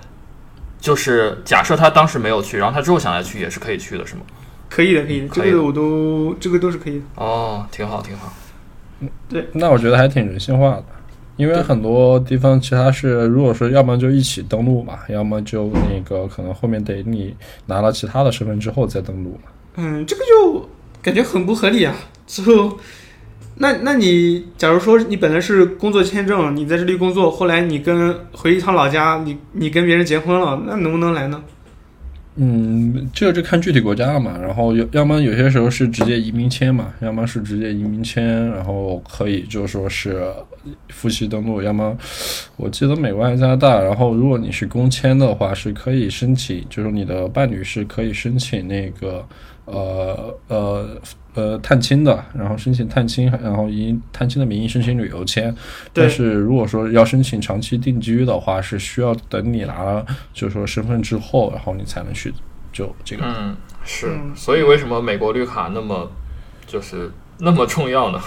[0.80, 4.22] 就是假设他当时没有去，然后他之后想再去，也是可以去的，是吗？
[4.70, 7.02] 可以的，可以的，这个我都这个都是可以的。
[7.16, 8.32] 哦，挺好，挺好。
[9.00, 10.86] 嗯，对那我觉得还挺人性化的，
[11.38, 17.34] 因为很多地方其他是，如果说要么就一起登录嘛，要么就那个可能后面得你
[17.66, 19.50] 拿了其他的身份之后再登录嘛。
[19.76, 20.70] 嗯，这个就
[21.02, 21.96] 感觉很不合理啊。
[22.28, 22.78] 就
[23.56, 31.42] 那那你假如说你本来是工作签证，你在这里工作，后来你跟回一趟老家，你你跟别人结婚了，那能不能来呢？
[32.42, 34.38] 嗯，这个就看具体国家了嘛。
[34.38, 40.26] 然后有要么有些时候是直接移民签嘛，要么是直接移民签，然后可以就说是
[40.88, 41.98] 夫妻登录，要么
[42.56, 49.26] 我记得美国还是加拿大，然后如果你是公签的话，是可以申请，就是你的伴侣是可以申请那个
[49.66, 51.02] 呃呃
[51.36, 55.56] 呃探亲的，然后申请探亲，然后以探亲的名义申请旅游签。
[55.94, 62.34] 但是如果说要申请长期定居的话，是需要等你拿了就是说身份之后，然后你才能去
[62.72, 63.24] 就这个。
[63.26, 66.12] 嗯，是嗯，所以为什么美国绿卡那么
[66.68, 68.22] 就是那么重要呢？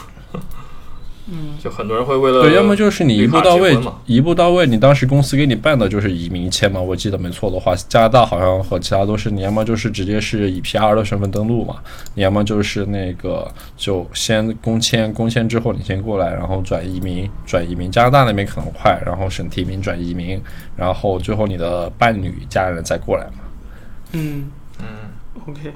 [1.31, 11.77] 嗯，就很多人会为了对，要么就是你一步到位一步到位，你当时公司给你办的就是移民签嘛，我记得没错的话，加拿大好像和其他都是，你要么就是直接是以 PR 的身份登录嘛，
[12.15, 20.43] 你要么就是那个就先公签，公签之后你先过来，然后转移民，转移民，加拿大那边可能快，然后省提名转移民，
[20.77, 23.45] 然后最后你的伴侣家人再过来嘛。
[24.11, 24.87] 嗯嗯
[25.47, 25.73] ，OK。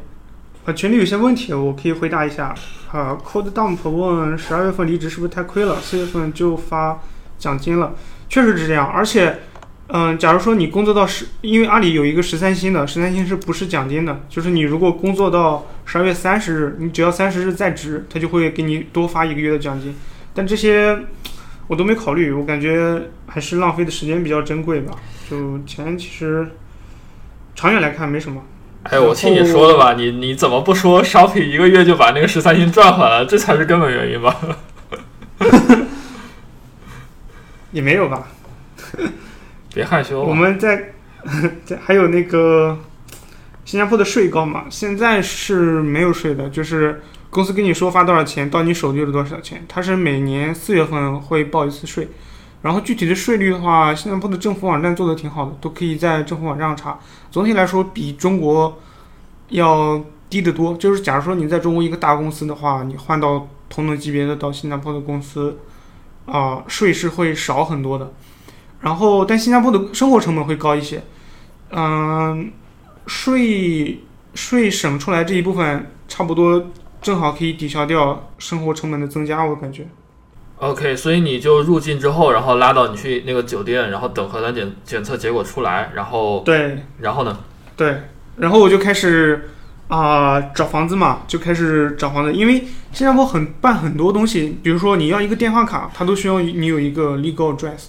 [0.67, 2.53] 呃，群里有些问题我可以回答一下。
[2.91, 5.81] 啊，Code Dump 问十二月份离职是不是太亏了？
[5.81, 7.01] 四月份就发
[7.39, 7.95] 奖金了，
[8.29, 8.85] 确实是这样。
[8.85, 9.39] 而且，
[9.89, 14.23] 嗯、假如说你工作到十，因为阿里有一个十三薪的，十三薪是不是奖金的？
[14.29, 19.95] 就是你如果工作到十二月三十日，你只要三十日在职，他就会给你多发一个月的奖金。
[20.35, 20.99] 但这些
[21.69, 24.93] 我都没考虑，我感觉还是浪费的时间比较珍贵吧。
[25.31, 26.49] 就钱其实
[27.55, 28.43] 长远来看没什么。
[28.90, 33.27] 哎，我听你说了吧，你你怎么不说 Shopping 一个月就把那个十三薪赚回来了？
[33.27, 34.37] 这才是根本原因吧？
[37.72, 38.29] 也没有吧。
[39.75, 40.92] 别害羞我啊，们在
[41.66, 42.79] 在还有那个
[43.64, 49.64] 新加坡的税高嘛，现在是没有税的，就是公司跟你说发多少钱，到你手就是多少钱。
[49.68, 52.09] 它是每年四月份会报一次税，
[52.67, 56.99] 然后具体的税率的话，新加坡的政府网站做的挺好的，都可以在政府网站上查。
[57.31, 58.77] 总体来说，比中国
[59.51, 60.75] 要低得多。
[60.75, 65.59] 就是假如说你在中国一个大公司的话，你换到同等级别的到新加坡的公司，
[66.25, 68.13] 啊、税是会少很多的。
[68.81, 71.05] 然后，但新加坡的生活成本会高一些，
[71.71, 72.51] 嗯，
[73.07, 74.01] 税
[74.35, 76.67] 税省出来这一部分，差不多
[77.01, 79.87] 正好可以抵消掉生活成本的增加，我感觉。
[80.59, 86.79] OK，所以你就入境之后，然后拉到你去那个酒店，然后等核酸检检测结果出来，然后对。
[86.99, 87.38] 然后呢？
[87.77, 88.03] 对，
[88.37, 89.51] 然后我就开始
[89.88, 97.88] 啊、找房子嘛，就开始找房子，因为新加坡很办很多东西，比如说你要一个电话卡，它都需要你有一个 legal address，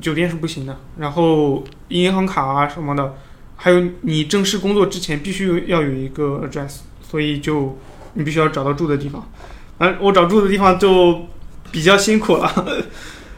[0.00, 3.14] 酒店是不行的，然后银行卡啊什么的，
[3.56, 7.78] 还有你正式工作之前必须要有一个 address，所以就
[8.14, 9.30] 你必须要找到住的地方，
[9.78, 11.26] 嗯、我找住的地方就
[11.70, 12.76] 比较辛苦了，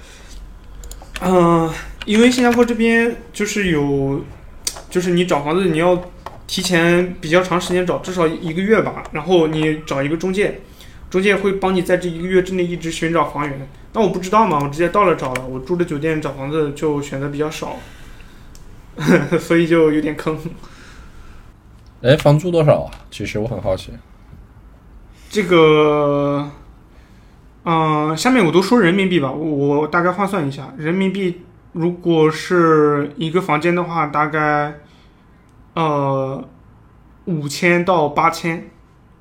[1.23, 1.71] 嗯、
[2.07, 4.25] 因为新加坡这边就是有，
[4.91, 6.11] 就是你找房子你要
[6.47, 10.61] 提前比较长时间找，至少一个月吧，然后你找一个中介，
[11.11, 13.69] 中介会帮你在这一个月之内一直寻找房源。
[13.93, 17.77] 那我不知道嘛，我直接到了找了，我住的酒店找房子就选择比较少，
[19.39, 20.39] 所以就有点坑。
[22.03, 22.91] 哎，房租多少啊？
[23.11, 23.93] 其实我很好奇。
[25.31, 26.51] 这个，
[27.65, 34.81] 嗯、下面我都说人民币吧，我大概换算一下，人民币如果是一个房间的话，大概
[35.75, 36.43] 呃
[37.27, 38.69] 五千到八千，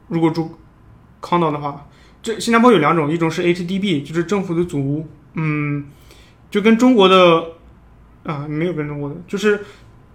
[0.08, 0.58] 如果住
[1.21, 1.88] 康岛的话，
[2.23, 5.86] 这新加坡有两种，一种是 HDB，就是政府的组屋，嗯，
[6.49, 7.45] 就跟中国的
[8.23, 9.63] 啊没有跟中国的，就是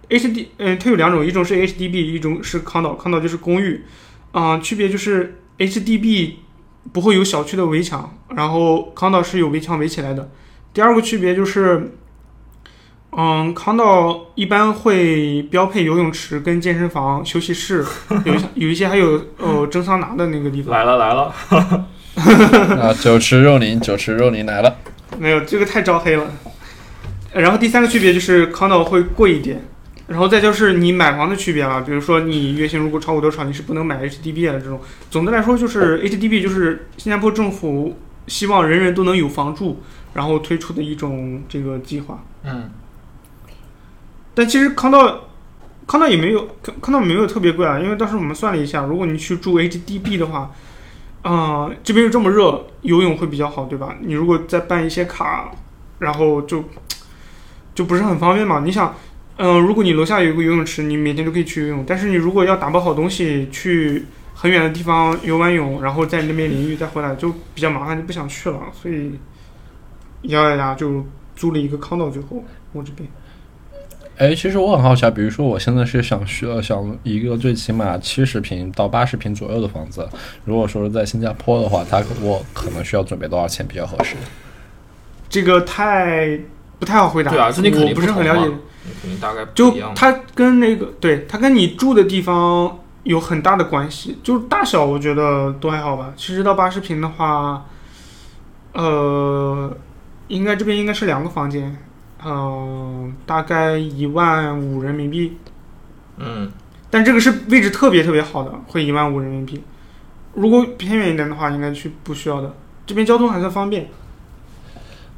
[0.09, 3.83] HD，嗯、它有两种，一种是 HDB，一种是康岛，康岛就是公寓，
[4.31, 6.33] 啊、区别就是 HDB
[6.93, 10.29] 不会有小区的围墙，然后康道是有围墙围起来的。
[10.73, 11.91] 第二个区别就是，
[13.11, 17.85] 嗯，康道一般会标配游泳池、跟健身房、休息室，
[18.25, 20.71] 有一些有一些还有呃蒸桑拿的那个地方。
[20.73, 21.33] 来了来了，
[22.81, 24.75] 啊，酒池肉林，酒池肉林来了。
[25.17, 26.25] 没有，这个太招黑了。
[27.33, 29.63] 然后第三个区别就是康道会贵一点，
[30.07, 34.79] 然后再就是你买房的区别了，比如说你月薪如果超过多少，你是不能买 HDB 的这种。
[35.11, 39.81] 总的来说，就是 HDB 就是新加坡政府希望人人都能有房住，
[40.13, 42.23] 然后推出的一种这个计划。
[42.43, 42.69] 嗯，
[44.33, 45.27] 但其实康道，
[45.85, 50.51] 康道也没有康康道没有特别贵啊，因为当时我们算了一下，如果你去住 HDB 的话，
[51.23, 53.97] 啊、这边又这么热，游泳会比较好，对吧？
[54.01, 55.51] 你如果再办一些卡，
[55.99, 56.63] 然后就
[57.75, 58.61] 就不是很方便嘛。
[58.63, 58.95] 你想，
[59.37, 69.11] 嗯、如果你楼下有一个游泳池，你每天都可以去游泳，但是你如果要打包好东西去很远的地方游完泳，然后在那边淋浴再回来，就比较麻烦，就不想去了，所以
[70.23, 73.07] 咬咬牙就租了一个康道，最后我这边。
[74.17, 80.09] 哎，其实我很好奇啊，比如说我现在是想需要想一个最起码七十平到八十平左右的房子，
[80.43, 84.15] 如果说是在新加坡的话，它我可能需要准备多少钱比较合适？
[85.29, 86.39] 这个太
[86.79, 87.29] 不太好回答。
[87.29, 88.51] 对啊这你肯定我不是很了解。
[88.87, 89.71] 你肯定大概就。
[89.93, 96.13] 它跟那个对它跟你住的地方有很大的关系，就是大小我觉得都还好吧。
[96.17, 97.65] 七十到八十平的话，
[98.73, 99.77] 呃，
[100.27, 101.77] 应该这边应该是两个房间，
[102.25, 105.37] 嗯、大概一万五人民币。
[106.17, 106.51] 嗯，
[106.89, 109.61] 但这个是位置特别特别好的，会一万五人民币。
[110.33, 112.53] 如果偏远一点的话，应该去不需要的。
[112.85, 113.87] 这边交通还算方便。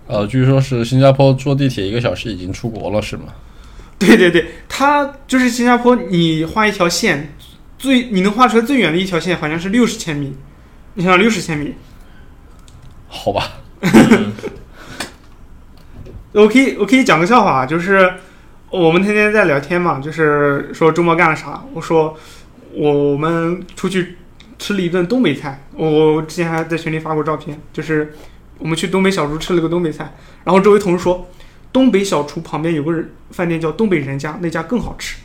[0.07, 3.25] 呃，据说是新加坡坐地铁一个小时已经出国了，是吗？
[4.07, 7.35] 对对对，它就是新加坡，你画一条线，
[7.77, 10.37] 最你能画出来最远的一条线好像是六十千米，
[10.93, 11.75] 你想想六十千米，
[13.09, 13.43] 好吧，
[16.31, 18.13] 我可以我可以讲个笑话啊，就是
[18.69, 22.17] 我们天天在聊天嘛，就是说周末干了啥，我说
[22.73, 24.15] 我们出去
[24.57, 28.13] 吃了一顿东北菜，我之前还在群里发过照片，就是
[28.59, 30.13] 我们去东北小厨吃了个东北菜，
[30.45, 31.27] 然后周围同事说，
[31.71, 35.17] 东北小厨旁边有个人饭店叫东北人家，那家更好吃。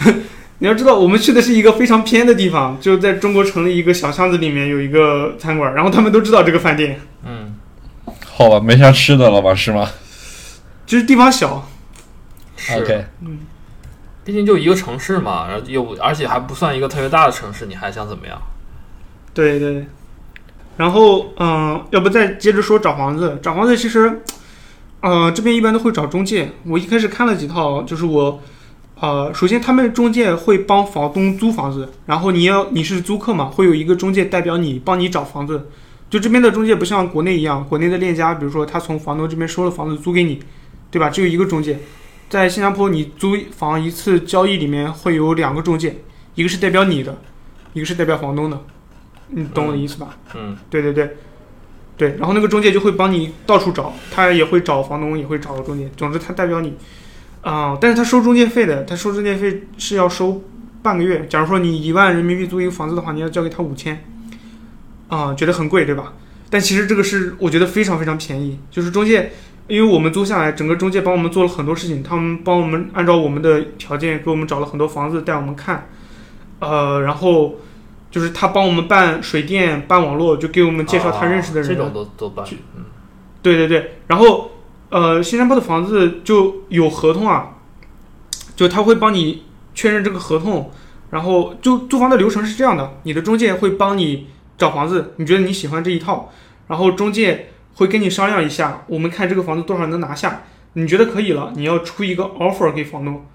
[0.58, 7.54] 你要知道，我们去的是一个非常偏的地方，就在中国城的一个小巷子里面有一个餐馆，然后他们都知道这个饭店，嗯，
[8.24, 9.90] 好吧，没啥吃的了吧，是吗
[10.86, 11.68] 就是地方小，
[12.56, 13.04] 是？OK，
[14.24, 18.40] 毕竟就一个城市嘛，然后又而且还不算一个特别大的城市，你还想怎么样？
[19.34, 19.86] 对对。
[20.76, 23.38] 然后，嗯、要不再接着说找房子。
[23.40, 24.22] 找房子其实，
[25.04, 26.50] 呃，这边一般都会找中介。
[26.64, 28.40] 我一开始看了几套，就是我，
[28.98, 35.68] 呃，首先他们中介会帮房东租房子，然后你要你是租客嘛，会有一个中介代表你帮你找房子。
[36.08, 40.40] 就这边的中介不像国内一样，国内的链家，比如说他从房东这边收了房子租给你，
[40.90, 41.10] 对吧？
[41.10, 41.78] 只有一个中介。
[42.30, 45.96] 在新加坡，你租房一次交易里面会有两个中介，
[46.34, 47.14] 一个是代表你的，
[47.74, 48.58] 一个是代表房东的。
[49.28, 50.16] 你懂我的意思吧？
[50.34, 51.14] 嗯，对对对，
[51.96, 56.74] 对，然后那个中介就会帮你到处找，他也会找房东，也会找中介，总之他代表你，
[57.40, 60.42] 啊、但是他收中介费的，他收中介费是要收
[60.82, 61.24] 半个月。
[61.28, 64.04] 假如说你一万人民币租一个房子的话，你要交给他五千，
[65.06, 66.14] 啊、觉得很贵对吧？
[66.50, 69.30] 但其实这个是我觉得非常非常便宜，就是中介，
[69.68, 75.88] 因为我们租下来，整个中介帮我们做了很多事情，他们帮我们按照我们的条件给我们找了很多房子带我们看，
[76.58, 77.54] 呃，然后。
[78.14, 81.68] 就是他帮我们办水电、办网络，就给我们介绍他认识的人。
[81.68, 82.46] 啊这种都都办。
[82.76, 82.84] 嗯
[83.42, 84.52] 对对对，然后
[84.88, 87.56] 呃，新加坡的房子就有合同啊，
[88.54, 89.42] 就他会帮你
[89.74, 90.70] 确认这个合同，
[91.10, 96.30] 然后就租房的流程是这样的：你的中介会帮你找房子，你觉得你喜欢这一套，
[96.68, 100.44] 然后中介会跟你商量一下，我们看这个房子多少能拿下，
[100.74, 103.26] 你觉得可以了，你要出一个 offer 给房东。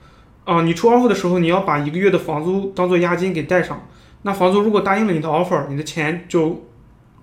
[0.45, 3.85] 啊、你出 offer 的时候，你要把一个月的房租当做押金给带上。
[4.21, 6.65] 那房租如果答应了你的 offer，你的钱就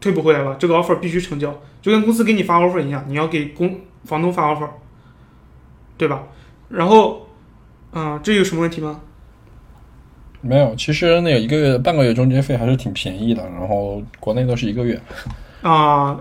[0.00, 1.54] 退不回来了，这个 offer 必须成交。
[1.82, 4.68] 就跟公司给你发 offer 一样，你要给公房东发 offer，
[5.96, 6.24] 对吧？
[6.68, 7.28] 然后，
[7.92, 9.00] 嗯、这有什么问题吗？
[10.40, 15.00] 没有，其实那个一个月半个月中介费还是挺便宜的，然后国内都是一个月。
[15.62, 16.18] 啊、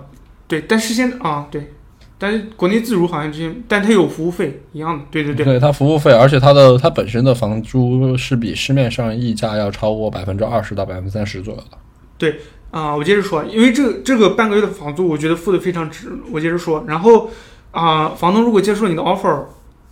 [0.47, 1.71] 对，但是现在啊，对，
[2.17, 11.77] 但是国内自如好像之前，但它有服务费一样的，对对对，对它服务费，而且它的它本身的房租是比市面上溢价要超过百分之二十到百分之三十左右的。
[12.17, 12.39] 对
[12.71, 16.09] 啊、我接着说，因为这个这个半个月的房租，我觉得付的非常值。
[16.31, 17.29] 我接着说，然后
[17.71, 19.43] 啊、房东如果接受你的 offer，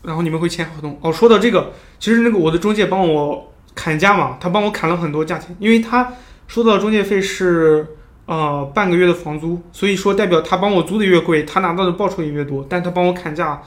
[0.01, 0.97] 然后你们会签合同。
[1.01, 6.13] 哦，说到这个，其实那个我的中介帮我砍价嘛，他帮我砍了很多价钱，因为他
[6.47, 7.87] 收到中介费是
[8.25, 12.65] 呃半个月的房租，所以说代表他帮我租的越贵，他拿到的报酬也越多。
[12.69, 13.61] 但他帮我砍价，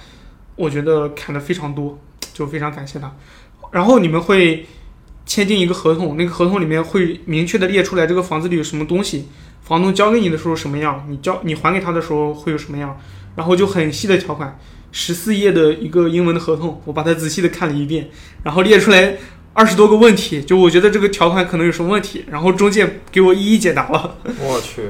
[0.54, 1.98] 我觉得砍的非常多，
[2.32, 3.14] 就非常感谢他。
[3.70, 4.66] 然后你们会
[5.26, 9.26] 签订一个合同，那个合同里面会明确的列出来这个房子里有什么东西，
[9.62, 12.98] 房东交给你的时候什么样，你交你还给他的时候会有什么样，
[13.34, 14.58] 然后就很细的条款，
[14.92, 18.08] 十四页的一个英文的合同，我把它仔细的看了一遍，
[18.44, 19.16] 然后列出来
[19.56, 24.14] 二十多个问题，就我觉得这个条款可能有什么问题，然后中介给我一一解答了。
[24.38, 24.82] 我去，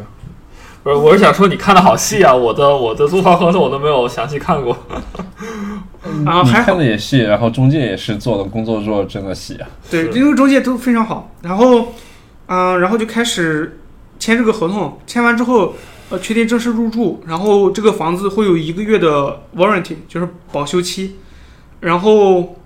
[0.83, 4.77] 不是，我是想说你看的好细啊，我的我的租房合同我都没有详细看过。
[6.03, 9.69] 你啊还好看的也细，然后中介也是做的工作做得真的细啊。
[9.89, 11.33] 对，因为中介都非常好。
[11.43, 11.93] 然后，
[12.47, 13.79] 嗯、然后就开始
[14.19, 15.75] 签这个合同，签完之后，
[16.11, 21.17] 呃，确定正式入住，然后这个房子会有一个月的 warranty，就是保修期。
[21.79, 22.57] 然后，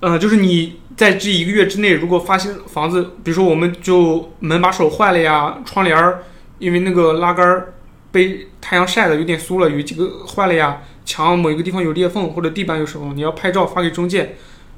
[0.00, 6.22] 呃，就是你在这一个月之内，如果发现房子，比如说我们就门把手坏了呀，窗帘儿
[6.58, 7.74] 因为那个拉杆儿
[8.12, 14.36] 被太阳晒的有点酥了，有几个坏了呀，墙某一个地方有裂缝或者地板有什么，你要拍照发给中介，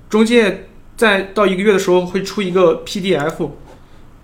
[0.09, 3.51] 中介在到一个月的时候会出一个 PDF，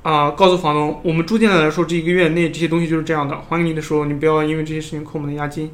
[0.03, 5.71] 啊、告诉房东，我们住进来的时候这一个月内这些东西就是这样的，还给你的时候你不要因为这些事情扣我们的押金。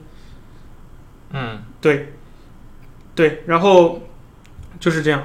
[1.33, 2.12] 嗯，对，
[3.14, 4.03] 对，然后
[4.81, 5.23] 就是这样。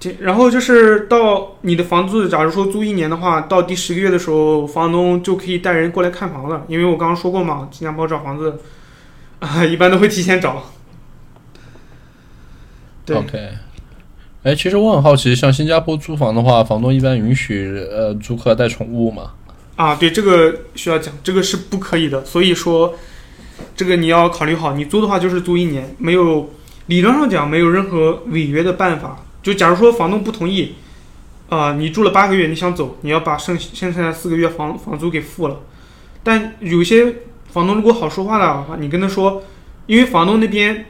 [0.00, 6.64] 这然后就是到你的房子，假如说租一年的话，到第十个月的时候，房东就可以带人过来看房了。
[6.68, 8.60] 因为我刚刚说过嘛，新加坡找房子
[9.40, 10.62] 啊， 一般都会提前找。
[13.04, 13.48] 对 OK。
[14.44, 19.32] 哎，其实我很好奇，像新加坡租房的话，房东一般允许呃租客带宠物吗？
[19.74, 22.24] 啊，对，这个需要讲，这个是不可以的。
[22.24, 22.94] 所以说，
[23.74, 26.50] 这个你要考虑好，你租的话就是租一年，没有
[26.86, 29.24] 理论上讲没有任何违约的办法。
[29.48, 30.74] 就假如说房东不同意，
[31.48, 35.60] 啊、你住了八个月，你想走，你要把剩剩下的四个月房房租给付了。
[36.22, 37.14] 但有些
[37.46, 39.42] 房东如果好说话的话，你跟他说，
[39.86, 40.84] 因为房东那边，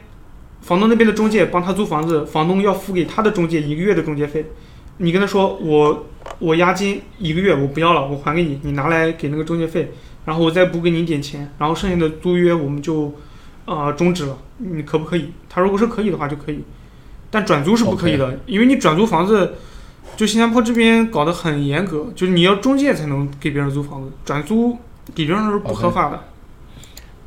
[0.59, 4.47] 房东那边的中介帮他租房子，房东要付给他的中介一个月的中介费。
[4.97, 6.07] 你跟他说，我
[6.39, 9.93] 我押金一个月我不要了，我还给你，你拿来给那个中介费，
[10.25, 13.15] 然后我再补给你点钱，然后剩下的租约我们就
[13.63, 15.29] 呃终止了，你可不可以？
[15.47, 16.65] 他如果是可以的话就可以，
[17.31, 19.53] 但转租是不可以的因为你转租房子，
[20.17, 24.77] 就新加坡这边搞得很严格，就是你要中介才能给别人租房子，转租
[25.15, 26.19] 理论上是不合法的。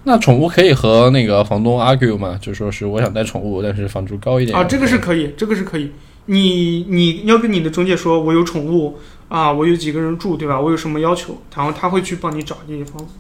[0.05, 2.37] 那宠物可以和那个房东 argue 吗？
[2.43, 5.93] 就说是我想带宠物，但是房租高一点啊，这个是可以，这个是可以。
[6.27, 8.99] 你你要跟你的中介说，我有宠物
[9.29, 10.61] 啊，我有几个人住，对吧？
[10.61, 13.15] 我有什么要求，然后他会去帮你找这些房子。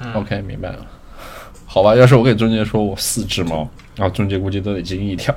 [0.00, 0.86] 嗯 OK，明白了。
[1.66, 5.34] 好吧，要是我给中介说我四只猫，然后中介估计都得惊一跳。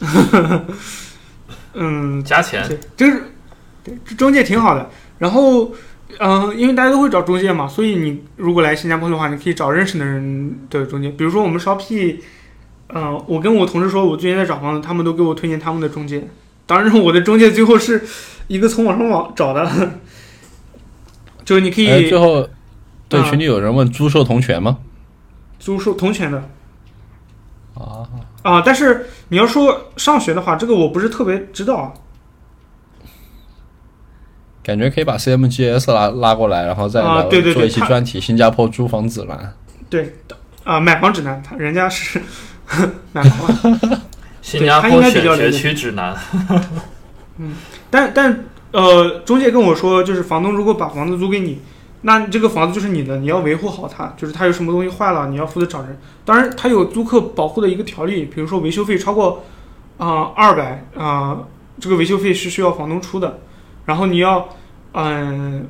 [1.74, 2.66] 嗯，加钱。
[2.66, 3.22] 对，这是
[3.84, 4.90] 对这中介挺好的。
[5.18, 5.70] 然后，
[6.18, 11.10] 嗯、因为大家都会找中介嘛，所以你如果来新加坡的话，你可以找认识的人的中介。
[11.10, 12.16] 比如说我们 Shopee，
[12.88, 16.26] 嗯、我跟我同事说我最近在找房子，他们都给我推荐他们的中介。
[16.66, 18.02] 当然，我的中介最后是
[18.48, 19.92] 一个从网上网找的，
[21.44, 22.48] 就是你可哎，以最后
[23.08, 24.78] 对啊群里有人问租售同权吗？
[25.58, 26.38] 租售同权的。
[27.74, 28.08] 啊，
[28.42, 31.92] 啊，但是你要说上学的话，这个我不是特别知道啊。
[34.62, 39.54] 感觉可以把 CMGS 拉拉过来，然后再啊对对对做一期专题《新加坡租房指南
[39.88, 40.14] 对
[40.64, 42.20] 啊，买房指南，他人家是
[43.12, 44.00] 买房，
[44.42, 46.16] 新加他应坡选学该比较了解区指南。
[47.38, 47.54] 嗯
[47.90, 51.60] 但但呃，中介跟我说，就是房东如果把房子租给你，
[52.02, 55.98] 那这个房子就是你的，你要维护好它，就是它有什么东西坏了，你要负责找人。
[56.24, 59.44] 当然，它有租客保护的一个条例，比如说维修费超过
[59.98, 61.42] 啊二百啊，
[61.78, 63.40] 这个维修费是需要房东出的，
[63.84, 64.48] 然后你要
[64.92, 65.68] 嗯、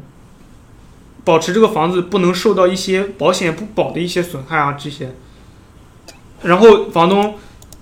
[1.25, 5.15] 保持这个房子不能受到一些保险不保的一些损害啊这些，
[6.43, 7.35] 然后房东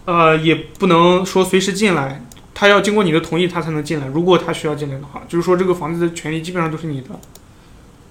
[0.06, 2.24] 呃也不能说随时进来。
[2.54, 4.08] 他要经过你的同意，他才能进来。
[4.08, 7.10] 如果他需要进来的话，就是说这个房子的权利基本上都是你的。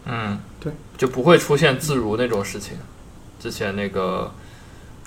[0.09, 2.73] 嗯，对，就不会出现自如那种事情。
[3.39, 4.31] 之前那个，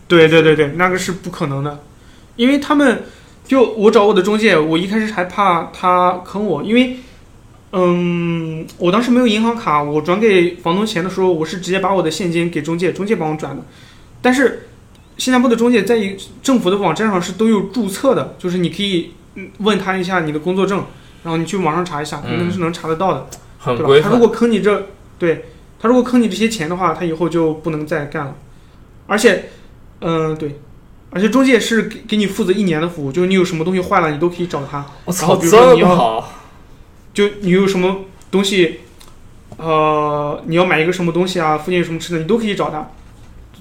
[0.06, 1.80] 对对对对，那个是不可能的，
[2.36, 3.02] 因为他们
[3.44, 6.98] 就我找我的中介，我一开始还怕他坑我，因为，
[7.72, 13.62] 嗯，我当时没有银行卡，我转给房东钱的时候，我是直接把我的现金给中介，中介帮我转的。
[14.22, 14.68] 但是，
[15.16, 20.84] 新加坡的中介在一政府的网站上是都有注册的，就是你可以嗯问他一下你的工作证，
[21.24, 23.26] 然后你去网上查一下，嗯那个是能查得到的，
[23.60, 24.00] 很规？
[24.02, 24.10] 范。
[24.10, 24.88] 他如果坑你这，
[25.18, 25.44] 对
[25.78, 28.34] 他如果坑你这些钱的话，他以后就不能再干了。
[29.06, 29.50] 而且，
[30.00, 30.58] 嗯、对，
[31.10, 34.86] 而且中介是给给你负责一年的服务，就是你有什么东西坏了，你都可以找他。
[35.04, 36.32] 我操，然后比如说这你要么好，
[37.12, 38.80] 就你有什么东西，
[39.56, 42.90] 呃，你要买一个什么东西啊，附近有什么吃的，你都可以找他，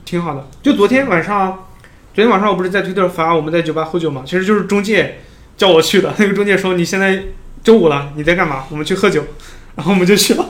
[0.05, 0.47] 挺好的。
[0.61, 1.67] 就昨天晚上，
[2.13, 5.19] 昨天晚上我不是在推特发我们在酒吧喝酒嘛，其实就是中介
[5.57, 6.13] 叫我去的。
[6.19, 7.23] 那个中介说你现在
[7.63, 8.65] 周五了，你在干嘛？
[8.69, 9.23] 我们去喝酒，
[9.79, 10.45] 然后我们就去了。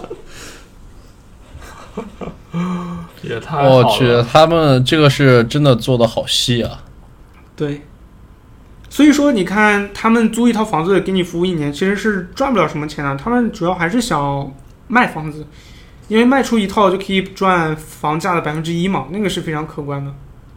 [3.21, 3.61] 也太。
[3.61, 6.83] 我去，他们这个是真的做的好细啊！
[7.55, 7.83] 对，
[8.89, 13.15] 所以说你看他们租一套房子给你服务一年，其实是赚不了什么钱的。
[13.15, 14.51] 他们主要还是想
[14.87, 15.45] 卖房子，
[16.07, 20.11] 因为卖出一套就可以赚房价的百分之一嘛，那个是非常可观的。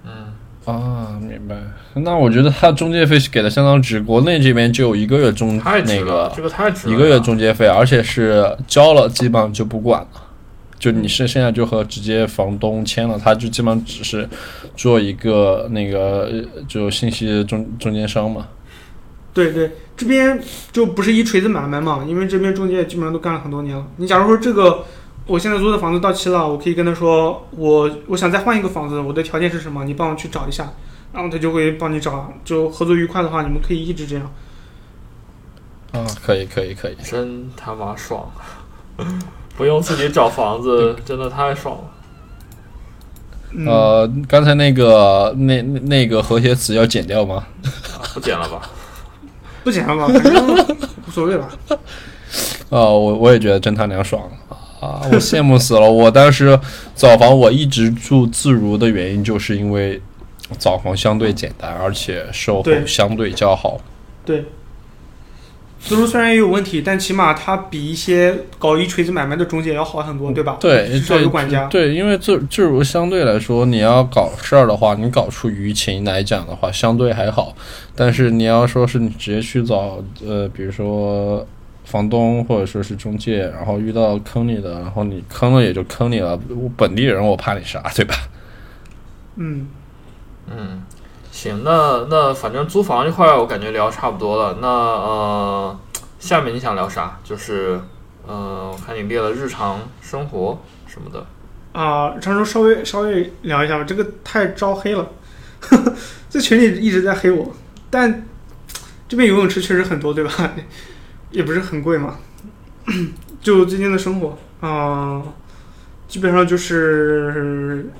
[0.06, 0.31] 嗯，
[0.64, 1.56] 啊，明白。
[1.94, 6.94] 那我觉得他中介费是给的相当值，国内这边就有一个月中那个这个太值了。
[6.94, 10.08] 一个月中介费，而且是交了基本上就不管了。
[10.78, 14.28] 就你是现在就和直接房东签了，他就基本上只是
[14.76, 18.48] 做一个那个呃就信息中中间商嘛。
[19.32, 20.38] 对对，这边
[20.72, 23.86] 就不是一锤子买卖嘛，因为这边中介基本上都干了很多年了。
[23.96, 24.84] 你假如说这个
[25.26, 29.84] 我现在租的房子到期了，我可以跟他说，我我想再换一个房子，我的条件是什么？
[29.84, 30.72] 你帮我去找一下，
[31.12, 32.32] 然后他就会帮你找。
[32.44, 34.30] 就合作愉快的话，你们可以一直这样。
[35.92, 36.96] 啊，可以可以可以。
[37.04, 38.30] 真他妈爽，
[39.56, 41.84] 不用自己找房子，真的太爽了。
[43.52, 47.46] 嗯、呃，刚才那个那那那个和谐词要剪掉吗？
[47.64, 48.62] 啊不剪了吧？
[49.62, 51.48] 不剪了吧，反正无所谓吧。
[52.70, 54.22] 啊， 我我也觉得真他娘爽
[54.82, 55.00] 啊！
[55.12, 55.88] 我羡慕死了。
[55.88, 56.58] 我当时
[56.96, 60.02] 找房我一直住自如的原因，就是因为
[60.58, 63.80] 找房相对简单，而且售后相对较好。
[64.26, 64.44] 对，
[65.80, 70.56] 自如虽然也有问题，但起码它比一些搞一锤子买卖的中介要好很多，对吧？
[70.60, 71.66] 对至少对有管家。
[71.66, 77.54] 对，因为自自如相对来说，你要搞事儿的话，你搞出舆情来讲的话，相对还好。
[77.94, 81.46] 但是你要说是你直接去找呃，比如说
[81.84, 86.38] 房东或者说是中介，然后遇到坑你的，然后你坑了也就坑你了。
[86.48, 88.14] 我本地人我怕你啥，对吧？
[89.36, 89.68] 嗯，
[90.46, 90.82] 嗯，
[91.30, 94.58] 行，那那反正租房这块我感觉聊差不多了。
[94.60, 95.78] 那呃，
[96.18, 97.18] 下面你想聊啥？
[97.24, 97.80] 就是
[98.26, 101.26] 呃，我看你列了日常生活什么的。
[101.72, 105.08] 啊、常州稍微稍微聊一下吧，这个太招黑了，
[106.28, 107.50] 在群里一直在黑我，
[107.88, 108.26] 但
[109.08, 110.52] 这边游泳池确实很多，对吧？
[111.32, 112.18] 也不是很贵嘛，
[113.42, 115.22] 就最近的生活啊、
[116.06, 117.90] 基本上就是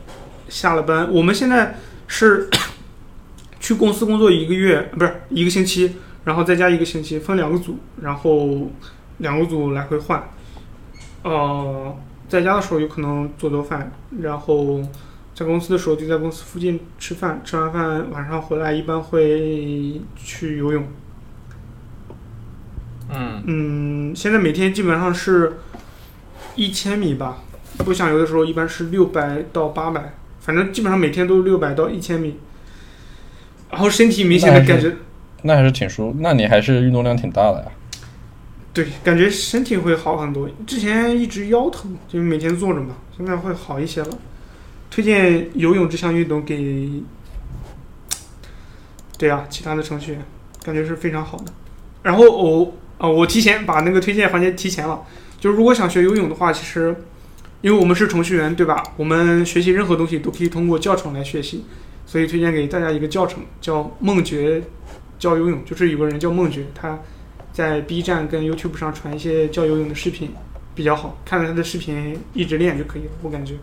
[0.49, 1.77] 下了班，我们现在
[2.07, 2.49] 是
[3.59, 8.71] 去公司工作一个月，不是一个星期，然后再加一个星期，分两个组，然后
[9.19, 10.23] 两个组来回换，
[11.23, 11.97] 呃。
[12.29, 14.81] 在家的时候有可能做做饭，然后
[15.35, 20.83] 在公司的时候就在公司附近吃饭，吃完饭晚上回来一般会去游泳。
[23.15, 25.59] 嗯嗯，现在每天基本上是
[26.57, 27.43] 一千米吧，
[27.79, 32.39] 不想游的时候一般是六百到八百，反正基本上每天都六百到一千米。
[33.71, 34.97] 然后身体明显的感觉，
[35.43, 37.71] 那还是挺舒服，那你还是运动量挺大的呀。
[38.75, 40.49] 对，感觉身体会好很多。
[40.67, 44.19] 之前一直腰疼，就是每天坐着嘛，现在会好一些了。
[44.91, 47.03] 推荐游泳这项运动给，
[49.19, 50.23] 对啊，其他的程序员，
[50.63, 51.53] 感觉是非常好的。
[52.03, 55.03] 然后我啊、我提前把那个推荐环节提前了，
[55.41, 56.95] 就是如果想学游泳的话，其实
[57.61, 58.81] 因为我们是程序员，对吧？
[58.97, 61.65] 我们学习任何东西都可以通过教程来学习，
[62.07, 64.63] 所以推荐给大家一个教程，叫梦觉
[65.19, 66.99] 教游泳，就是有个人叫梦觉，他。
[67.53, 70.31] 在 B 站跟 YouTube 上传一些教游泳的视频，
[70.75, 73.57] 比较好，看着他的视频一直练就可以了，我感觉。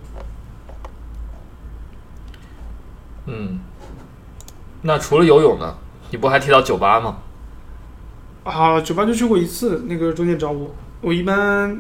[3.26, 3.62] 嗯，
[4.84, 5.76] 那除了游泳呢？
[6.12, 7.18] 你不还提到酒吧吗？
[8.44, 11.80] 啊，酒吧就去过一次，那个中介找我，我一般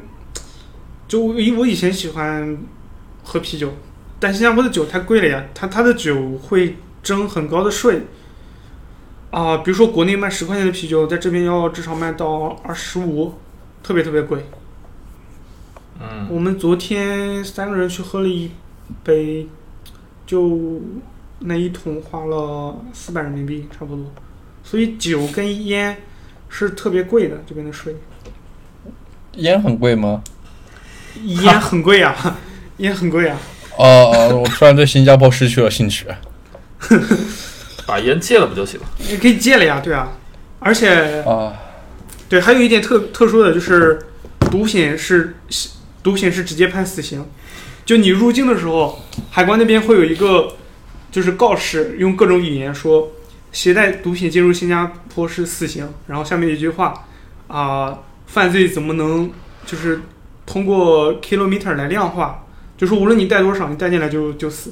[1.08, 2.58] 就我以我以前喜欢
[3.24, 3.74] 喝啤酒，
[4.20, 8.04] 但新加坡的酒太贵了呀，他他的酒会征很高的税。
[9.32, 13.36] 啊，比如说国内卖十块钱的啤酒，在这边要至少卖到二十五，
[13.84, 14.44] 特别特别贵。
[16.02, 18.50] 嗯我们昨天三个人去喝了一
[19.04, 19.48] 杯，
[20.26, 20.82] 就
[21.40, 24.06] 那一桶花了四百人民币，差不多，
[24.64, 25.96] 所以酒跟烟
[26.50, 27.96] 是特别贵的，这边的税。
[29.36, 30.22] 烟很贵吗？
[31.24, 32.38] 烟很贵啊，
[32.78, 33.38] 烟很贵啊。
[33.78, 36.06] 哦哦，我突然对新加坡失去了兴趣。
[37.86, 38.86] 把烟戒了不就行了？
[39.10, 40.12] 你可以戒了呀，对啊。
[40.60, 41.54] 而且啊，
[42.28, 44.00] 对，还有一点特特殊的就是，
[44.52, 45.38] 毒品是
[46.04, 47.26] 毒品是直接判死刑。
[47.86, 49.00] 就你入境的时候，
[49.32, 50.56] 海关那边会有一个
[51.12, 53.12] 就是告示，用各种语言说
[53.52, 55.88] 携带毒品进入新加坡是死刑。
[56.08, 56.94] 然后下面一句话
[57.48, 59.32] 啊、犯罪怎么能
[59.66, 60.02] 就是
[60.46, 62.46] 通过 kilometer 来量化？
[62.78, 64.72] 就是无论你带多少，你带进来就就死。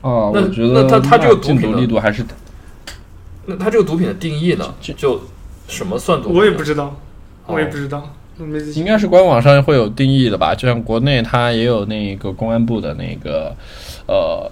[0.00, 2.24] 啊，那我觉得那他他这个毒禁毒品力度还是
[3.46, 4.74] 那他这个毒品的定义呢？
[4.80, 5.20] 就就
[5.68, 6.38] 什么算毒品？
[6.38, 6.84] 我也不知道，
[7.46, 8.10] 哦我也不知道，
[8.74, 10.54] 应该是官网上会有定义的吧？
[10.54, 13.54] 就像国内它也有那个公安部的那个
[14.06, 14.50] 呃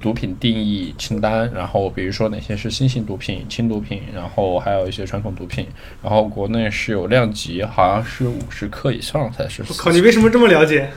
[0.00, 5.66] 毒品定义清单，然后比如说哪些是新型毒品、轻毒品，然后还有一些传统毒品，
[6.02, 9.62] 然后国内是有量级，好像是五十克以上才是。
[9.68, 10.90] 我靠，你为什么这么了解？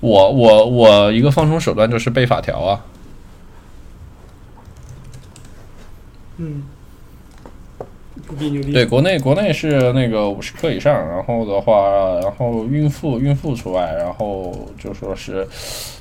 [0.00, 2.84] 我我我一个放松手段就是背法条啊。
[6.38, 6.64] 嗯，
[8.28, 8.72] 牛逼牛逼。
[8.72, 15.46] 对，国内国内是那个五十克以上，然后的话，然后孕妇孕妇除外，然后就说是，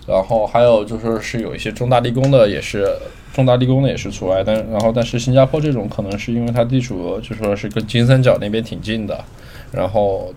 [0.07, 2.87] 然后还有就说是有一些重大立功的也是
[3.33, 9.23] 重大立功的也是除外，但然后但是新加坡这种可能是因为它地处就说是跟金三角那边挺近的，
[9.71, 10.33] 然后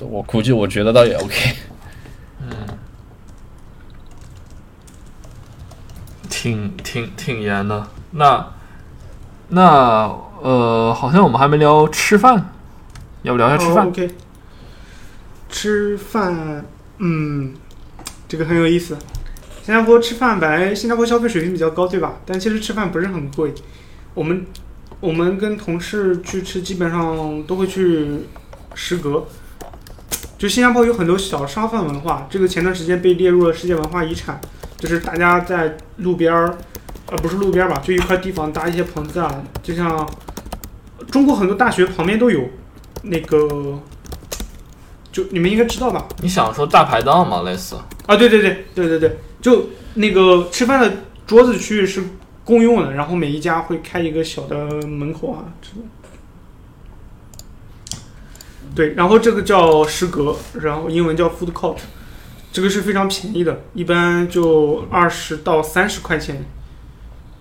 [0.00, 1.52] 我估计我觉得倒也 OK。
[2.42, 2.48] 嗯
[6.28, 7.86] 挺挺挺严的。
[8.12, 8.46] 那
[9.50, 10.10] 那
[10.42, 12.52] 呃，好像我们还没聊吃饭，
[13.22, 14.14] 要不聊一下吃哦饭？OK，
[15.48, 16.64] 吃饭，
[16.98, 17.52] 嗯，
[18.28, 18.96] 这个很有意思。
[19.62, 22.14] 新加坡吃饭本来新加坡消费水平比较高，对吧？
[22.24, 23.52] 但其实吃饭不是很贵。
[24.14, 24.46] 我们
[25.00, 28.20] 我们跟同事去吃，基本上都会去
[28.74, 29.26] 食阁。
[30.38, 34.40] 就新加坡有很多小商贩文化，这个前段时间被列入了世界文化遗产。
[34.78, 36.56] 就是大家在路边儿，
[37.10, 40.08] 呃，不是路边吧，就一块地方搭一些棚子啊，就像
[41.10, 42.48] 中国很多大学旁边都有
[43.02, 43.80] 那个，
[45.10, 46.06] 就你们应该知道吧？
[46.22, 47.42] 你想说大排档吗？
[47.42, 47.76] 类似？
[48.06, 50.92] 啊，对对对对对对，就那个吃饭的
[51.26, 52.02] 桌子区域是
[52.44, 54.56] 公用的，然后每一家会开一个小的
[54.86, 55.88] 门口啊之类的。
[58.72, 61.78] 对，然后这个叫食阁，然后英文叫 food court，
[62.52, 66.44] 这个是非常便宜的，一般就二十到三十块钱，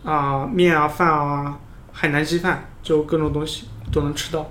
[0.04, 1.60] 啊，面啊饭啊，
[1.92, 4.50] 海南鸡饭，就各种东西都能吃到，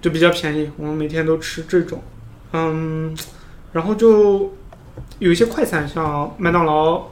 [0.00, 2.02] 就比较便宜，我们每天都吃这种，
[2.52, 3.16] 嗯，
[3.72, 4.54] 然后就
[5.18, 7.06] 有一些快餐，像麦当劳、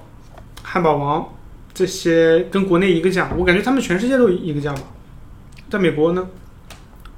[0.63, 1.29] 汉堡王
[1.75, 4.81] 这些，跟国内一个价，我感觉他们全世界都一个价吧。
[5.71, 6.27] 在美国呢，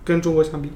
[0.04, 0.72] 跟中国相比，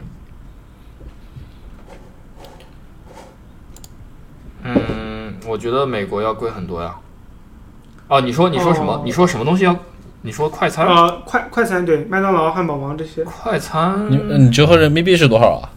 [4.63, 6.95] 嗯，我觉得美国要贵很多呀。
[8.09, 8.93] 哦，你说你说什么？
[8.95, 9.77] 哦你说什么东西要？
[10.23, 10.87] 你说快餐？
[10.87, 14.11] 呃，快快餐对，麦当劳、汉堡王这些，快餐？
[14.11, 15.69] 你你折合人民币是多少啊？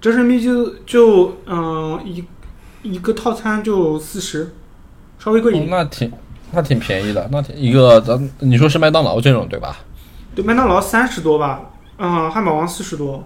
[0.00, 2.24] 折人民币就就嗯、一
[2.82, 4.54] 一个套餐就四十，
[5.18, 5.70] 稍微贵一哦点。
[5.70, 6.12] 那挺
[6.52, 9.76] 那挺便宜的，那挺一个咱你说是麦当劳这种对吧？
[10.34, 11.60] 对，麦当劳三十多吧，
[11.98, 13.22] 嗯、汉堡王四十多，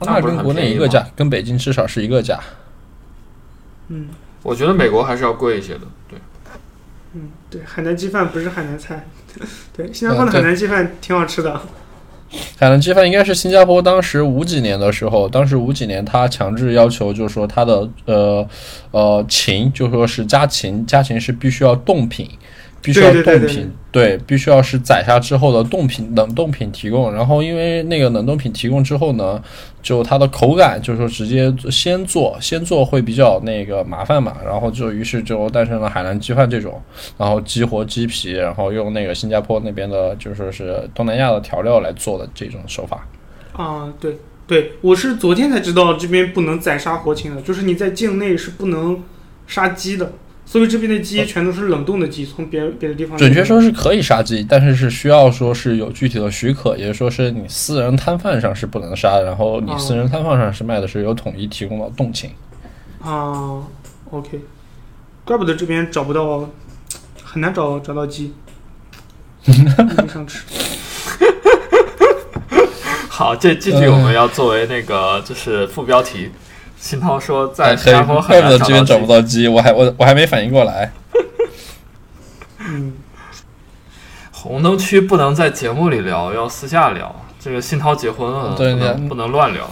[0.00, 2.38] 那跟国内一个价，跟北京至少是一个价。
[3.88, 4.08] 嗯
[4.42, 5.80] 我觉得美国还是要贵一些的。
[6.08, 6.18] 对，
[7.14, 9.06] 嗯，对，海南鸡饭不是海南菜，
[9.76, 11.60] 对，新加坡的海南鸡饭挺好吃的。
[12.58, 18.46] 海南鸡饭应该是新加坡当时五几年的时候，当时五几年他强制要求，就是说他的呃
[18.90, 22.28] 呃禽，就说是家禽，家禽是必须要冻品，
[22.80, 27.12] 必须要对对对对冻品，对，必须要是宰杀之后的冻品冷冻品提供。
[27.12, 29.42] 然后因为那个冷冻品提供之后呢，
[29.82, 36.80] 就它的口感，就是说直接先做，先做会比较那个麻烦嘛，然后就于是就诞生了海南鸡饭这种，
[37.16, 43.06] 然后激活鸡皮，然后用那个新加坡那边的，就说是东南亚的调料来做的这种手法。
[43.52, 44.16] 啊，对
[44.46, 49.02] 对，我是昨天才知道这边不能宰杀活禽的，就是你在境内是不能
[49.46, 50.12] 杀鸡的，
[50.50, 62.30] 所以这边的鸡全都是冷冻的鸡，从别别的地方准确说是可以杀鸡，但是是需要说是有具体的许可，也就是说是你私人摊贩上是不能杀，然后你私人摊贩上是卖的是有统一提供的冻禽。
[63.02, 63.62] 啊
[64.10, 64.40] ，OK，
[65.22, 66.48] 怪不得这边找不到，
[67.22, 68.32] 很难找找到鸡，
[69.44, 69.68] 一直
[70.10, 70.44] 想吃。
[73.06, 76.30] 好，这这句我们要作为那个就是副标题。
[76.80, 78.98] 新涛说在新可以，加坡很怪不难得这边找。
[78.98, 80.92] 不到鸡，我还我我还没反应过来。
[82.60, 82.94] 嗯，
[84.32, 87.14] 红灯区不能在节目里聊，要私下聊。
[87.40, 89.68] 这个信涛结婚了，对不能不能乱聊。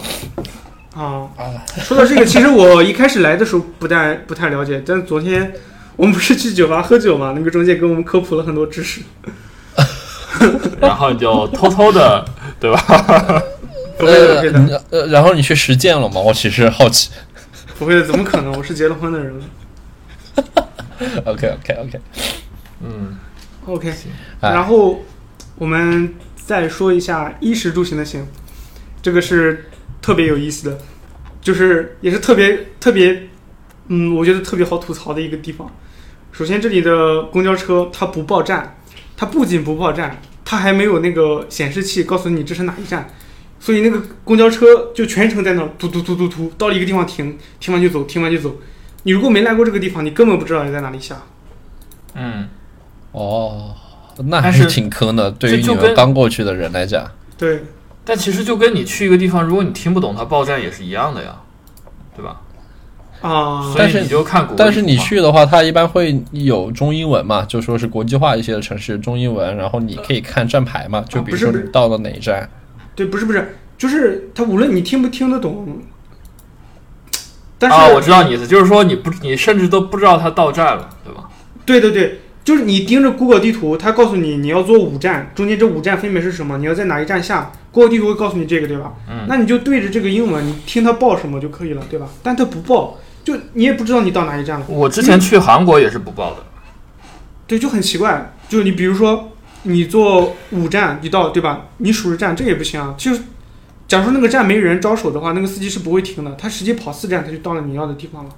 [0.95, 1.27] 啊，
[1.83, 5.53] 说到这个，其实我一开始来的时候不太不太了解，但昨天
[5.95, 9.01] 我们不是去酒吧喝酒嘛，那个中介给我们科普了很多知识。
[10.79, 12.23] 然后你就偷偷的，
[12.59, 13.41] 对吧？
[13.97, 16.21] 不会的，不会的，呃呃，然后你去实践了吗？
[16.21, 17.09] 我其实好奇。
[17.77, 18.51] 不会的，怎么可能？
[18.57, 19.43] 我是结了婚的人 了。
[21.25, 21.99] OK OK OK，
[22.83, 23.15] 嗯
[23.65, 23.93] ，OK，
[24.41, 25.03] 哎然后
[25.55, 28.25] 我们再说一下衣食住行的行，
[29.01, 29.69] 这个是
[30.01, 30.77] 特别有意思的，
[31.41, 33.27] 就是也是特别特别，
[33.89, 35.71] 嗯，我觉得特别好吐槽的一个地方。
[36.31, 38.77] 首先，这里的公交车它不报站，
[39.15, 43.07] 它不仅不报站，它还没有那个显示器告诉你这是哪一站，
[43.59, 48.55] 所以那个公交车就全程在那儿突突突突突，到了一个地方停，停完就走，停完就走。
[49.03, 51.17] 你如果没来过这个地方，你根本不知道你在哪里下。
[52.13, 52.47] 嗯，
[53.11, 53.73] 哦，
[54.25, 57.09] 那还是是挺坑的，对于你们刚过去的人来讲。
[57.37, 57.63] 对，
[58.03, 61.35] 但其实就跟你去一个地方，如果你听不懂它报站也是一样的呀，
[62.15, 62.41] 对吧？
[63.19, 72.47] 啊、所但是以你就看但是你去的话，它一般会有中英文嘛，就说是国际化一些的城市中英文，然后你可以看站牌嘛，就比如说你到了哪一站。
[72.97, 75.79] 对，不是不是，就是他无论你听不听得懂，
[77.59, 81.29] 但是、啊，我知道你意思，就是说你不，你甚至都不知道他到站了，对吧？
[81.63, 88.93] 对对对，就是你盯着 Google 地图，它告诉你你要坐五站，中间这五站分别是什么，你要在哪一站下，Google 地图会告诉你这个，对吧？
[89.07, 92.09] 嗯那你就对着这个英文，你听它报什么就可以了，对吧？
[92.23, 96.37] 但它不报，就你也不知道你到哪一站了，我之前去韩国也是不报的，
[97.45, 98.33] 对，就很奇怪。
[98.49, 99.33] 就你比如说
[99.67, 101.67] 你坐五站，你到对吧？
[101.77, 102.95] 你数着站，这也不行啊。
[102.97, 103.21] 就是
[103.87, 108.31] 假如说那个站没人招手的话，那个司机是不会停的，他实际跑四站，他就到了你要的地方了。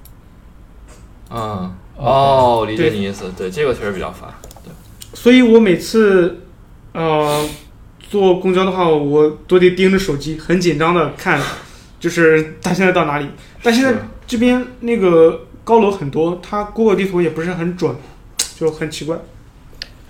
[1.31, 4.29] 嗯，哦，理解对你意思，对，这个确实比较烦。
[4.63, 4.71] 对
[5.13, 6.41] 所以我每次
[6.93, 7.47] 呃
[7.99, 11.41] 坐公交的话，我都得盯着手机，很紧张的看，
[11.99, 13.27] 就是他现在到哪里。
[13.61, 13.93] 但现在
[14.25, 17.95] 这边那个高楼很多，它 Google 地图也不是很准，
[18.59, 19.17] 就很奇怪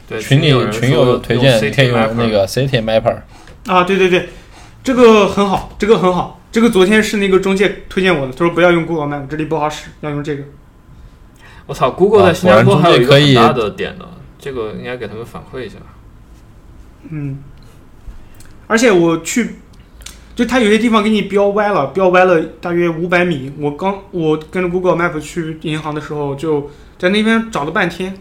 [0.10, 3.18] 对，群里有人群说友推荐，你可以 City 用那个 City Mapper。
[3.68, 3.84] 啊！
[3.84, 4.30] 对对对，
[4.84, 6.42] 这个很好，这个很好。
[6.52, 10.44] 这个昨天是那个中介推荐我的，他说不要用 Google Map，这里不好使，要用这个。
[11.68, 14.06] 我操，Google 啊在新加坡还有一个很大的点呢，
[14.40, 15.76] 这个应该给他们反馈一下。
[17.12, 17.44] 嗯，
[18.66, 19.58] 而且我去，
[20.34, 23.54] 就他有些地方给你标歪了，标歪了大约五百米。
[23.60, 28.18] 我刚我跟着 Google Map 去银行的时候，就在那边找了半天。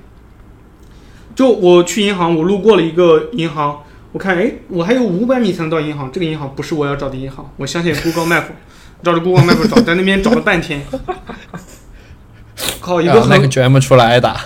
[1.38, 3.80] 就我去银行，我路过了一个银行，
[4.10, 7.48] 我看哎，我还有五百米才能到银行，这个银行不是我要找的银行。
[7.56, 8.42] 我相信 Google Map，
[9.04, 10.84] 照着 Google Map 找，在那边找了半天。
[12.80, 14.36] 靠，一个很、然后那个 GM 出来挨打。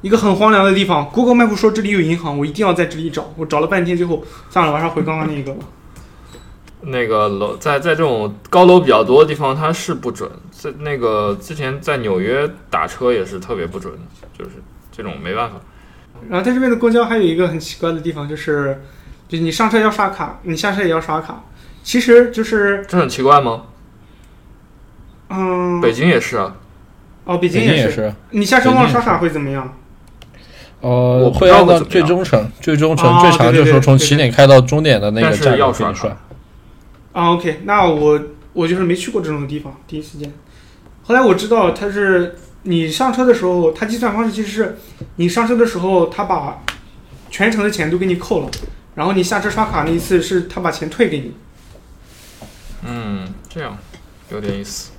[0.00, 3.30] 一个很荒凉的地方，Google Map 说这里有银行，我一定要在这里找。
[3.36, 5.66] 我找了半天，最后算了，我还是回刚刚那个吧。
[6.80, 10.30] 那个楼在在这种高楼比较多的地方，它是不准。
[10.50, 13.92] 在那个之前在纽约打车也是特别不准，
[14.32, 14.52] 就是
[14.90, 15.56] 这种没办法。
[16.28, 18.82] 然后它这边的公交还有一个很奇怪的地方，就是
[19.28, 21.44] 就是你上车要刷卡，你下车也要刷卡。
[21.82, 23.64] 其实就是这很奇怪吗？
[25.30, 26.56] 嗯，北京也是啊，
[27.24, 28.14] 哦，北北京是，也是。
[28.30, 29.76] 你下车忘了刷卡会怎么样？
[30.80, 36.16] 呃，我不知道会按照最终程，最忠诚哦最长就是说从起点开到终点的那个站要刷卡给你刷。
[37.12, 38.20] 啊，OK，那我
[38.52, 40.32] 我就是没去过这种地方，第一次见。
[41.04, 44.78] 后来我知道它是你上车的时候，它计算方式其实是
[45.16, 46.62] 你上车的时候，他把
[47.30, 48.50] 全程的钱都给你扣了，
[48.94, 51.34] 然后你下车刷卡那一次是他把钱退给你。
[52.84, 53.76] 嗯，这样
[54.30, 54.90] 有点意思。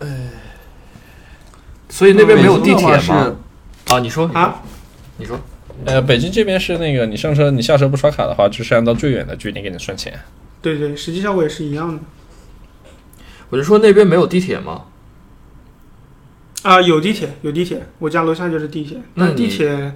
[0.00, 0.30] 哎
[1.88, 3.34] 所以那边没有地铁吗？
[3.86, 4.62] 啊，你说啊，
[5.16, 5.40] 你说，
[5.84, 10.16] 呃，北京这边是那个你上车你下车不刷卡的话，就是按照最远的距离给你算钱。
[10.62, 12.00] 对对，实际效果也是一样的。
[13.48, 14.82] 我就说那边没有地铁吗？
[16.62, 19.00] 啊，有地铁，有地铁，我家楼下就是地铁。
[19.14, 19.92] 那地铁，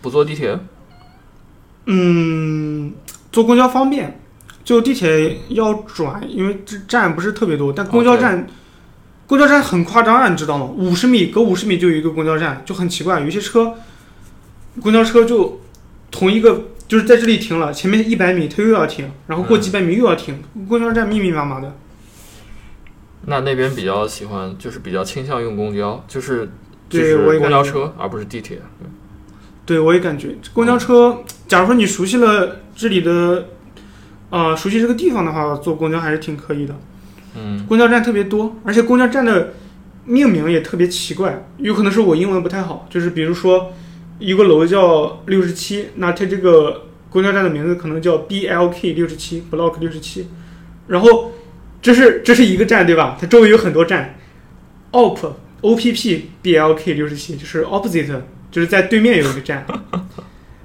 [0.00, 0.58] 不坐地铁？
[1.86, 2.92] 嗯，
[3.32, 4.20] 坐公交方便，
[4.64, 8.46] 就地铁要转，因为这站不是特别多，但公交站
[9.26, 10.66] 公交站很夸张啊，你知道吗？
[10.76, 13.20] 五十米隔五十米就有一个公交站，就很奇怪。
[13.20, 13.74] 有些车，
[14.80, 15.60] 公交车就
[16.10, 21.76] 同一个就是在这里停了，前面一百米它又要停，然后过嗯几百米又要停，公交站密密麻麻的。
[23.26, 26.46] 那那边比较喜欢，就是比较倾向用公交，就是
[26.88, 28.58] 就对是公交车，而不是地铁。
[29.64, 31.18] 对，我也感觉公交车，
[31.48, 33.46] 假如说你熟悉了这里的，
[34.30, 36.74] 呃，熟悉这个地方的话，坐公交还是挺可以的。
[37.34, 39.54] 嗯，公交站特别多，而且公交站的
[40.04, 43.72] 命名也特别奇怪，有可能是我英文不太好，就是比如说，
[44.20, 50.28] 一个楼叫六十七，那它这个公交站的名字可能叫 BLK 六十七，Block 六十七。
[50.86, 51.32] 然后
[51.86, 53.16] 这是这是一个站对吧？
[53.20, 54.16] 它周围有很多站
[54.90, 55.20] ，OP
[55.62, 59.64] OPP BLK 六十七就是 opposite，就是在对面有一个站，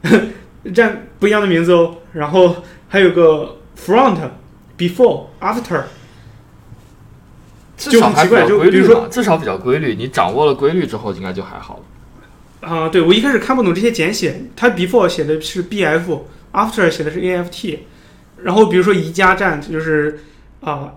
[0.73, 1.97] 站不一样的名字哦。
[2.13, 4.17] 然后还有个 Front
[4.75, 5.83] Before After。
[7.77, 9.93] 至少还比较就很奇怪就规律比如说嘛，至少比较规律。
[9.93, 12.67] 你掌握了规律之后，应该就还好了。
[12.67, 17.77] 啊、对我一开始看不懂这些简写，它 before 写的是 bf，after 写的是 aft，
[18.41, 20.19] 然后比如说宜家站就是
[20.61, 20.93] 啊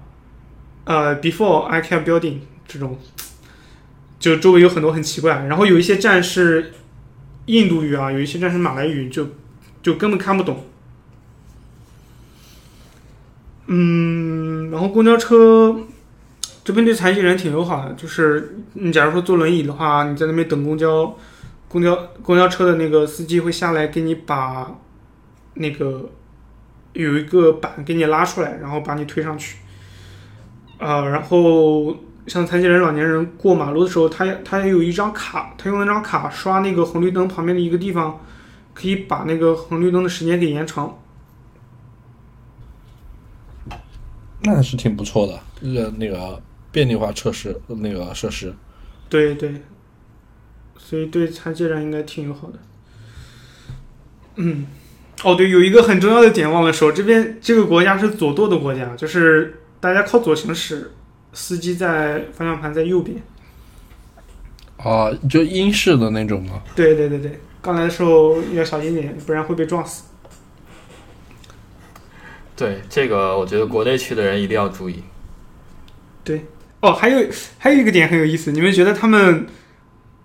[0.85, 2.99] 呃 before IKEA building 这种，
[4.19, 6.73] 就周围有很多很奇怪，然后有一些站是
[7.47, 9.29] 印度语啊，有一些站是马来语，就
[9.83, 10.65] 就根本看不懂。
[13.67, 15.77] 嗯，然后公交车
[16.65, 21.17] 这边对残疾人挺友好的，就是你假如说坐轮椅的话，你在那边等公交。
[21.67, 24.79] 公交公交车的那个司机会下来给你把
[25.55, 26.09] 那个
[26.93, 29.57] 有一个板给你拉出来，然后把你推上去。
[30.79, 31.97] 呃，然后
[32.27, 38.21] 像残疾人、老年人过马路的时候，他他也有一张卡，他用那张卡刷那个红绿灯旁边的一个地方，
[38.75, 40.99] 可以把那个红绿灯的时间给延长。
[44.43, 48.55] 那还是挺不错的，呃，那个便利化设施，那个设施。
[49.09, 49.63] 对对，
[50.77, 52.59] 所以对残疾人应该挺友好的。
[54.37, 54.67] 嗯，
[55.23, 60.93] 哦对，有一个很重要的点忘了说，这边这个国家是左舵的国家，就是大家靠左行驶，
[61.35, 63.23] 司机在方向盘在右边。
[64.79, 66.63] 啊，就英式的那种吗？
[66.75, 70.05] 对对对对，刚来的时候要小心点，不然会被撞死。
[72.57, 75.03] 对这个，我觉得国内去的人一定要注意。
[76.25, 76.47] 对
[76.81, 77.29] 哦，还有
[77.59, 79.47] 还有一个点很有意思，你们觉得他们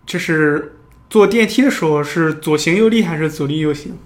[0.05, 0.77] 就是
[1.09, 3.97] 坐电梯的时候是左行右立还是左立右行？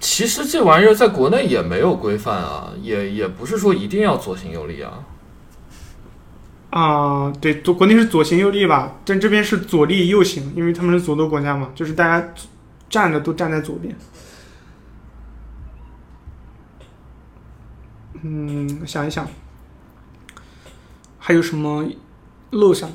[0.00, 5.04] 其实这玩意儿在国内也没有规范啊，也也不是说一定要左行右立啊。
[6.70, 12.28] 啊、对，左国内是左行右立吧，但这边是左立右行，因为他们是左舵国家嘛，就是大家
[12.90, 13.96] 站着都站在左边。
[18.22, 19.26] 嗯，想一想，
[21.18, 21.86] 还有什么
[22.50, 22.94] 漏下的？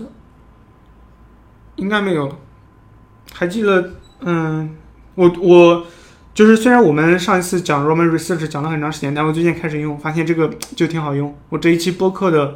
[1.78, 2.38] 应该没有了。
[3.34, 4.78] 还记得，嗯，
[5.16, 5.86] 我我
[6.34, 11.36] 就是虽然我们上一次讲 Roman Research 讲了很长时间，但我最近开始用，发现这个就挺好用。
[11.50, 12.56] 我这一期播客的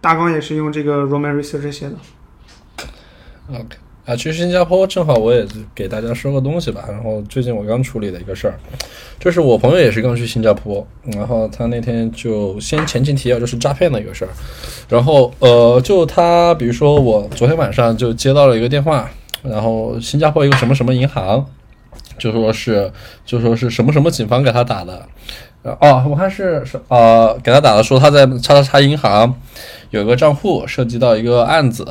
[0.00, 1.96] 大纲也是用这个 Roman Research 写的。
[3.50, 6.84] OK 啊，去新加坡正好我也给大家说个东西吧。
[6.88, 8.54] 然后最近我刚处理的一个事儿，
[9.18, 14.28] 就是我朋友也是刚去新加坡，然后他那天就先前情提要，就是诈骗的一个事儿。
[14.88, 19.10] 然后呃，就他比如说我昨天晚上就接到了一个电话，
[19.42, 21.44] 然后新加坡一个什么什么银行，
[22.22, 22.88] 就说是
[23.26, 25.02] 就说是什么什么警方给他打的。
[25.62, 29.32] 哦，我看是是呃，给他打的说他在叉叉叉银行
[29.90, 31.86] 有一个账户涉及到一个案子，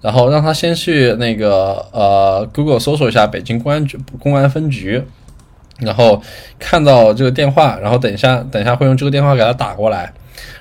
[0.00, 5.02] 然后让他先去那个呃 Google 搜索一下北京公安局公安分局，
[5.78, 6.22] 然后
[6.58, 10.12] 看到这个电话，然后等一下等一下会用这个电话给他打过来，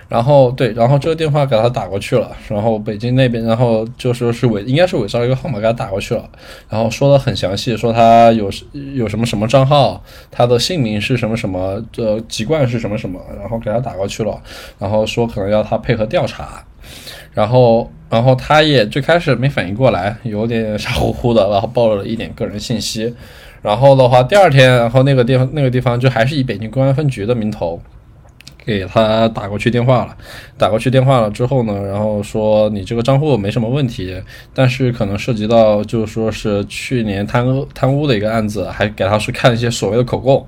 [0.07, 6.29] 然后对，然后这个电话给他打过去了，然后北京那边然后就说是伪应该是伪造一个号码给他打过去了，
[6.69, 8.49] 然后说的很详细，说他有
[8.93, 14.41] 有什么什么账号，他的姓名是什么什么，呃籍贯是什么什么，然后给他打过去了，
[14.79, 16.63] 然后说可能要他配合调查。
[17.33, 23.11] 然后，然后他也最开始没反应过来，有点傻乎乎的，然后暴露了一点个人信息。
[23.63, 27.81] 然后的话，第二天，然后那个地方那个地方就还是以北京公安分局的名头
[28.65, 30.17] 给他打过去电话了。
[30.57, 34.21] 打过去电话了之后呢，然后说你这个账户没什么问题，
[34.53, 40.45] 但是可能涉及到就是说是去年贪污贪污的一个案子，还给他去看一些所谓的口供，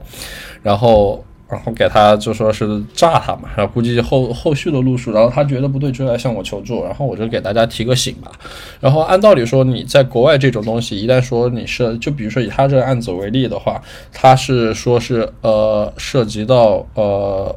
[0.62, 1.24] 然后。
[1.48, 8.32] 然后给他就说是炸他嘛，然后估计后后续的路数，然后他觉得不对就来向我求助，然后我就给大家提个醒吧。
[8.80, 13.80] 然后按道理说，你在国外这种东西，一旦说你是，就比如说以他这个案子为例的话，
[14.12, 17.56] 他是说是呃涉及到呃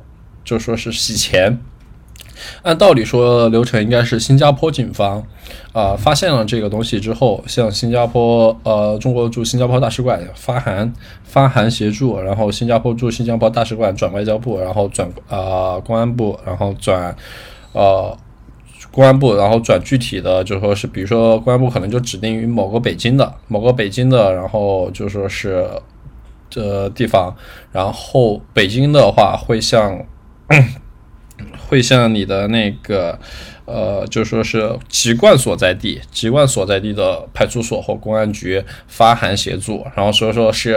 [0.48, 1.58] 就说是洗钱，
[2.62, 5.22] 按道理说流程应该是新加坡警方
[5.74, 10.90] 啊、发现了这个东西之后，向新加坡呃中国驻新加坡大使馆发函
[11.22, 17.14] 发函协助，然后新加坡驻新加坡大使馆转外交部，然后转啊、公安部，然后转
[17.72, 18.16] 呃。
[18.90, 25.68] 公安部，然后转具体的，就说是，比如说公安部可能就指定于某个北京的某个北京的，然后就说是
[26.48, 27.32] 这地方，
[27.70, 30.04] 然后北京的话会向
[31.68, 33.18] 会向你的那个
[33.66, 40.72] 呃，就说是籍贯所在地，籍贯所在地的派出所或公安局发函协助，然后所以说是，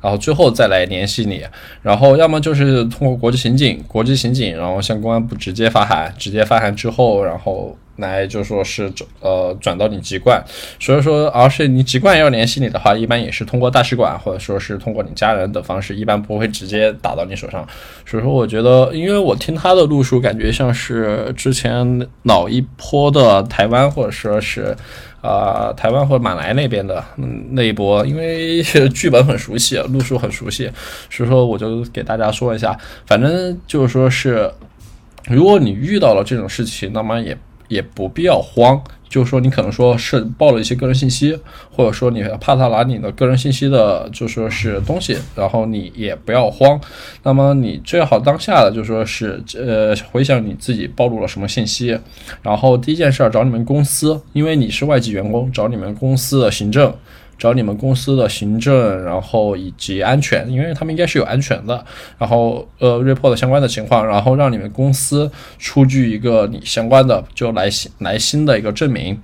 [0.00, 1.44] 然后最后再来联系你，
[1.82, 7.76] 然后要么就是通过国际刑警，国际刑警，然后向公安部直接发函，直接发函之后，然后。
[8.02, 10.44] 来就说是呃转到你籍贯，
[10.78, 17.66] 所以说，而是你籍贯要联系你的话，一般也是通过大使馆或者说是通过你家人的方式，一般不会直接打到你手上。
[18.04, 24.76] 所以说，我觉得，因为我听他的路数，感觉像是之前老一波的台湾或者说是
[25.22, 30.70] 啊台湾或者马来那边的嗯那一波，因为剧本很熟悉，路数很熟悉，
[31.08, 32.76] 所以说我就给大家说一下，
[33.06, 34.50] 反正就是说是，
[35.28, 37.38] 如果你遇到了这种事情，那么也。
[37.68, 41.38] 也不必要慌，就是说你可能说是报了一些个人信息，
[41.70, 46.80] 或者说你怕他拿你的个人信息的，就说是东西，然后你也不要慌。
[47.22, 51.98] 那么你最好当下的就说是呃回想你自己暴露了什么信息，
[52.42, 56.94] 然后第一件事找你们公司，因为你是外籍员工，找你们公司的行政。
[57.42, 61.84] 找你们公司的行政，然后以及安全，因为他们应该是有安全的，
[62.16, 65.28] 然后呃，report 相关的情况，然后让你们公司
[65.58, 69.20] 出具一个你相关的就来新来新的一个证明，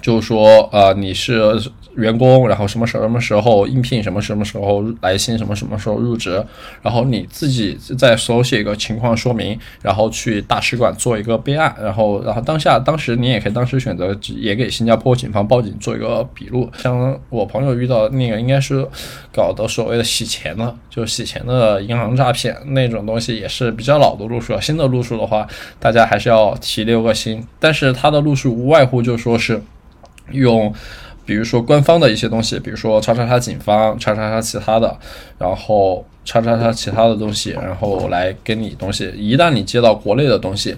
[0.00, 1.60] 就是说呃你是。
[1.98, 6.42] 员工，然后什么什么时候应聘，什么什么时候来新，什么什么时候入职，
[6.80, 16.70] 然后你自己再手写一个情况说明，然后去大使馆做一个备案，然后然后当下当时你也可以当时选择也给新加坡警方报警做一个笔录。
[16.78, 18.86] 像我朋友遇到那个应该是
[19.32, 24.56] 搞的所谓的洗钱的，就洗钱的银行诈骗那种东西，也是比较老的路数。
[24.60, 25.44] 新的路数的话，
[25.80, 27.44] 大家还是要提六个心。
[27.58, 29.60] 但是它的路数无外乎就说是
[30.30, 30.72] 用。
[31.28, 34.98] 比如说官方的一些东西，比如说叉叉叉警方，叉叉叉其他的，
[35.36, 39.12] 然后叉叉叉其他的东西，然后来给你东西。
[39.14, 40.74] 一旦你接到国内的东西，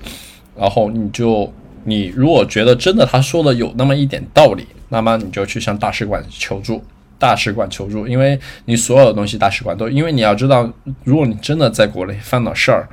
[0.57, 1.51] 然后你就
[1.85, 6.83] 你如果觉得真的他说的有那么一点道理，那么你就去向大使馆求助，
[7.17, 10.69] 大使馆求助，因为你所有的东西大使馆都，因为你要知道，
[11.05, 12.89] 如果你真的在国内犯了事儿，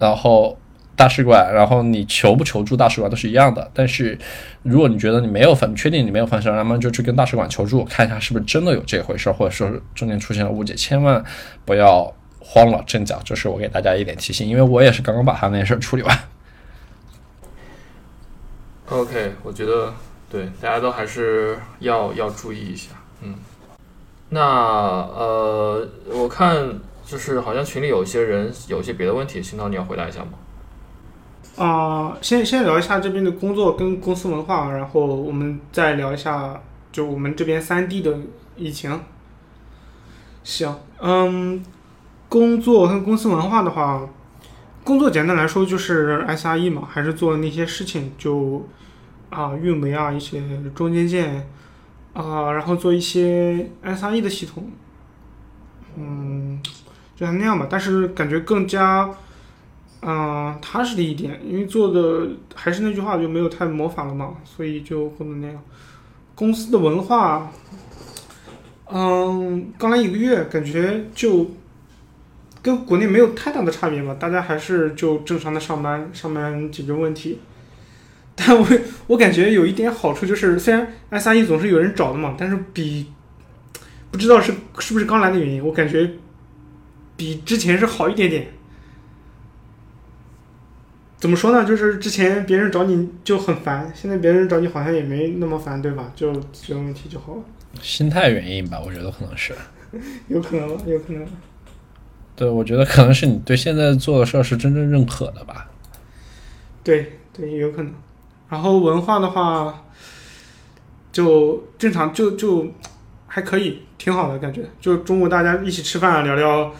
[0.00, 0.58] 然后。
[1.02, 3.68] 大使馆，然后你求不求助大使馆都是一样的。
[3.74, 4.16] 但是，
[4.62, 11.20] 如果你觉得你没有犯，确定你没有犯事，那么就去跟大使馆求助，看一下是不是真的有这回事，或者说中间出现了误解，千万
[11.64, 13.20] 不要慌了阵脚。
[13.24, 16.18] 这是我给大家一点提醒，因为我也是刚刚把他那事儿处理完。
[18.90, 19.92] OK，我觉得
[20.30, 22.90] 对大家都还是要要注意一下。
[23.22, 23.34] 嗯，
[24.28, 30.34] 那呃，我看就是好像群里有些人有些别的问题，新涛你要回答一下吗？
[31.56, 36.58] 啊，先先聊一下这边的工作跟公司文化，然后我们再聊一下
[36.90, 38.18] 就我们这边三 D 的
[38.56, 38.98] 疫情。
[40.42, 41.62] 行，嗯，
[42.30, 44.08] 工作跟公司文化的话，
[44.82, 48.66] 工作简单来说就是 SRE 嘛，还是做那些事情，就
[49.28, 50.42] 啊运维啊一些
[50.74, 51.46] 中间件
[52.14, 54.70] 啊，然后做一些 SRE 的系统，
[55.96, 56.58] 嗯，
[57.14, 59.10] 就像那样吧，但是感觉更加。
[60.04, 62.26] 嗯，踏实的一点，因为做的
[62.56, 65.62] 还是那句话，就没有太模仿了嘛，所以就不能那样。
[66.34, 67.52] 公司的文化，
[68.90, 71.52] 嗯，刚来一个月，感觉就
[72.60, 77.38] 跟国内没有太大的差别吧，大家还是就正常的上班，上班解决问题。
[78.34, 78.66] 但我
[79.06, 83.06] 我感觉有一点好处就是，虽然 SRE 总是有人找的嘛，但是比
[84.10, 86.10] 不知道是是不是刚来的原因，我感觉
[87.16, 88.48] 比之前是好一点点。
[91.22, 91.64] 怎么说呢？
[91.64, 96.10] 就是之前别人找你就很烦，现在别人找你好像也没那么烦，对吧？
[96.16, 97.42] 就解决问题就好了。
[97.80, 99.54] 心态原因吧，我觉得可能是。
[100.26, 101.24] 有可能，有可能。
[102.34, 105.70] 对，我觉得可能是你对现在做的事儿是真正认可的吧。
[106.82, 107.94] 对对，有可能。
[108.48, 109.84] 然后文化的话，
[111.12, 112.66] 就正常，就就
[113.28, 114.64] 还可以，挺好的感觉。
[114.80, 116.74] 就中午大家一起吃饭聊聊，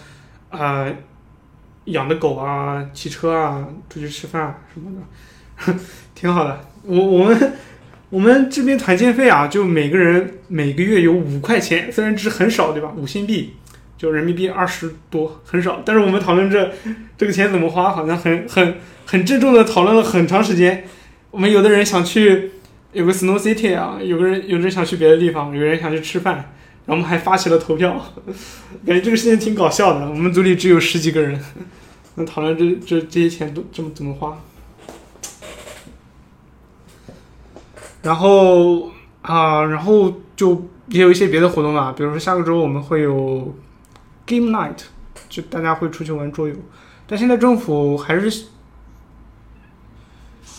[0.49, 0.93] 啊。
[1.87, 4.91] 养的狗啊，骑车啊，出去吃饭什么
[5.67, 5.75] 的，
[6.15, 6.61] 挺好的。
[6.85, 7.53] 我我们
[8.11, 12.93] 我们这边团建费啊，就每个人每个月有五块钱，虽然只是很少，对吧？
[12.97, 13.55] 五新币，
[13.97, 15.83] 就人民币二十多，很少。
[15.85, 16.73] 但是我们讨论这
[17.17, 18.77] 这个钱怎么花，好像很很
[19.07, 20.85] 很郑重的讨论了很长时间。
[21.31, 22.51] 我们有的人想去
[22.93, 26.53] 有个 Snow City 啊，有个人有人想去别的地方，有人想去吃饭，
[26.85, 27.95] 然后我们还发起了投票，
[28.85, 30.09] 感觉这个事情挺搞笑的。
[30.09, 31.41] 我们组里只有十几个人。
[32.17, 34.37] 那讨论这这这些钱都怎么怎么花？
[38.03, 38.91] 然后
[39.23, 43.55] 啊，然后就也有一些别的活动吧，比如说下个周我们会有
[44.27, 44.77] game night，
[45.29, 46.55] 就大家会出去玩桌游。
[47.07, 48.47] 但现在政府还是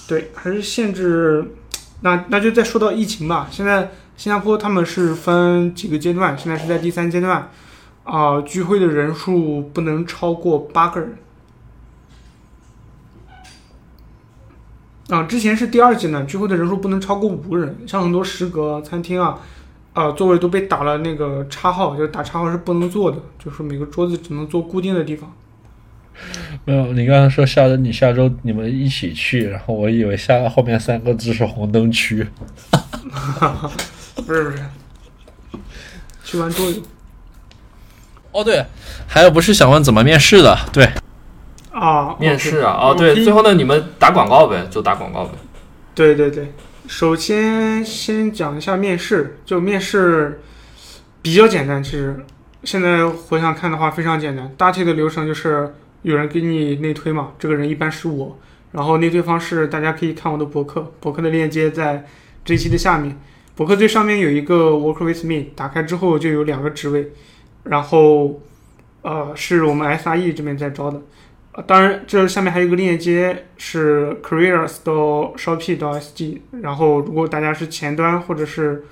[0.08, 1.56] 对，还是限制。
[2.02, 3.48] 那那就再说到疫情吧。
[3.52, 7.50] 现在新加坡他们是分几个阶段，现在是在第三阶段，
[8.04, 11.16] 啊、聚会的人数不能超过八个人。
[15.10, 19.38] 啊，之前是第二阶段，聚会的人数不能超过五个人，像很多食阁、餐厅啊，
[19.92, 25.32] 啊、座位都被打了那个叉号，就是打叉号是不能坐的，就是每个桌子只能坐固定的地方。
[26.64, 32.26] 没有，你刚才说下周你下周你们一起去，然后我以为下后面三个字是红灯区。
[34.26, 34.60] 不是不是，
[36.24, 36.82] 去玩桌游
[38.32, 38.66] 哦，对，
[39.08, 40.58] 还有不是想问怎么面试的？
[40.72, 40.90] 对，
[41.72, 45.32] 啊，面试啊，哦，对，最后呢，你们打广告呗，就打广告呗。
[45.94, 46.54] 对对对，
[46.88, 50.42] 首先先讲一下面试，就面试
[51.22, 52.26] 比较简单，其实
[52.64, 54.52] 现在回想看的话非常简单。
[54.58, 58.40] 大体的流程就是有人给你内推嘛，这个人一般是我，
[58.72, 62.06] 然后内推方式大家可以看我的博客，博客的链接在
[62.46, 63.20] 这一期的下面。
[63.56, 67.12] 博客最上面有一个 Work with me，打开之后就有两个职位，
[67.64, 68.42] 然后
[69.02, 71.02] 呃是我们 SRE 这边在招的。
[71.56, 78.86] 呃当然，这下面还有一个链接是 careers 到 Shopee 到 SG，然后如果大家是前端或者是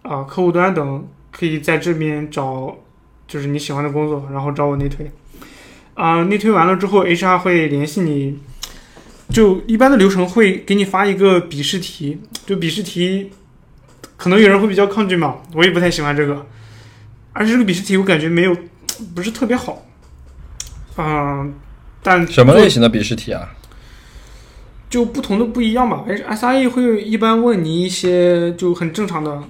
[0.00, 2.74] 啊、客户端等，可以在这边找
[3.28, 5.10] 就是你喜欢的工作，然后找我内推。
[5.92, 8.38] 啊、内推完了之后，HR 会联系你，
[9.28, 13.30] 就一般的流程会给你发一个笔试题，就笔试题，
[14.20, 16.44] 可能有人会比较抗拒嘛，我也不太喜欢这个，
[17.32, 18.54] 而且这个笔试题我感觉没有
[19.16, 19.82] 不是特别好，
[20.98, 21.54] 嗯、
[22.02, 23.48] 但什么类型的笔试题啊？
[24.90, 26.04] 就不同的不一样吧。
[26.06, 29.42] S R E 会一般问你一些就很正常的，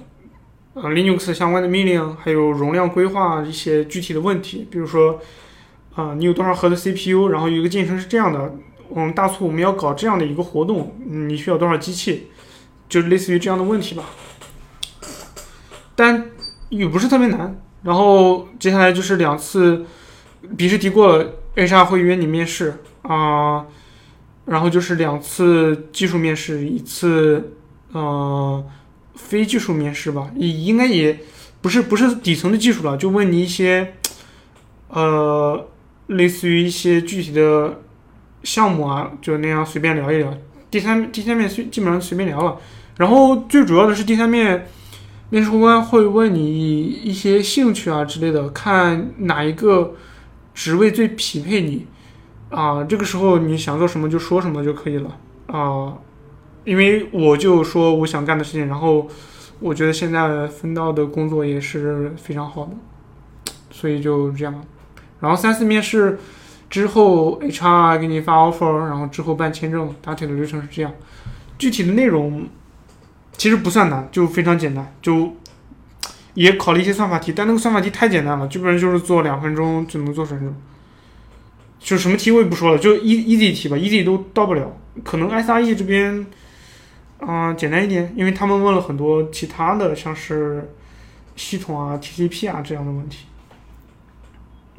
[0.75, 5.19] 呃，Linux 相关的命令，还有容量规划一些具体的问题，比如说，
[5.95, 8.55] 啊、你有多少核的 CPU，然后有一个进程是这样的，
[8.87, 12.27] 我们大促我们要搞这样的一个活动，嗯你需要多少机器，
[12.87, 14.05] 就类似于这样的问题吧。
[16.01, 16.25] 但
[16.69, 17.55] 也不是特别难。
[17.83, 19.85] 然后接下来就是两次
[20.57, 22.73] 笔试题过了，HR 会约你面试
[23.03, 23.65] 啊。
[24.45, 27.53] 然后就是两次技术面试，一次
[27.93, 28.65] 呃
[29.15, 31.19] 非技术面试吧，也应该也
[31.61, 33.93] 不是不是底层的技术了，就问你一些
[34.89, 35.67] 呃
[36.07, 37.81] 类似于一些具体的
[38.43, 40.33] 项目啊，就那样随便聊一聊。
[40.71, 42.57] 第三第三面随基本上随便聊了，
[42.97, 44.67] 然后最主要的是第三面
[45.31, 49.95] 面试官会问你一些兴趣啊之类的，看哪一个
[50.53, 51.87] 职位最匹配你。
[52.49, 55.17] 啊，这个时候你想做什么就说什么就可以了
[55.47, 55.97] 啊，
[56.65, 59.07] 因为我就说我想干的事情，然后
[59.61, 62.71] 我觉得现在分到的工作也是非常好的，
[63.71, 64.61] 所以就这样。
[65.21, 66.19] 然后三次面试
[66.69, 70.91] 之后，HR 给你发 offer，然后之后办签证，大体的流程是这样。
[71.57, 72.45] 具体的内容
[73.41, 75.35] 其实不算难，就非常简单，就
[76.35, 80.55] 也考了一些算法题，但那个算法题太简单了，基本上就是做两分钟就能做成这种。
[81.79, 84.71] 就什么题我也不说了，就 e easy 题吧，easy 都到不了。
[85.03, 86.23] 可能 SRE 这边，
[87.17, 90.71] 啊、简单一点，因为他们问了很多其他的，像是
[91.35, 93.25] 系统啊、TCP 啊这样的问题。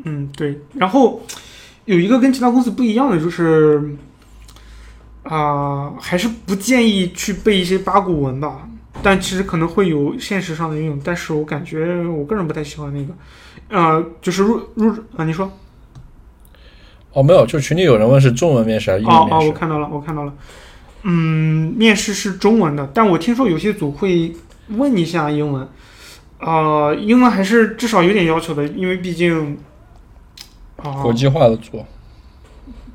[0.05, 0.61] 嗯，对。
[0.75, 1.21] 然后
[1.87, 3.97] 有一个跟其他公司不一样的就是，
[5.23, 8.69] 啊、还是不建议去背一些八股文吧。
[9.03, 13.15] 但其实可能会有现实上的应用，但是我感觉我个人不太喜欢那个，
[13.69, 15.51] 呃，就是入入啊，你说。
[17.13, 19.49] 哦，没有，就群里有人问是中文面试还是英哦哦，文面试？
[19.49, 20.33] 我看到了，我看到了。
[21.03, 24.33] 嗯，面试是中文的，但我听说有些组会
[24.69, 25.67] 问一下英文。
[26.39, 29.59] 呃，英文还是至少有点要求的，因为毕竟
[30.77, 31.85] 啊、国际化的组。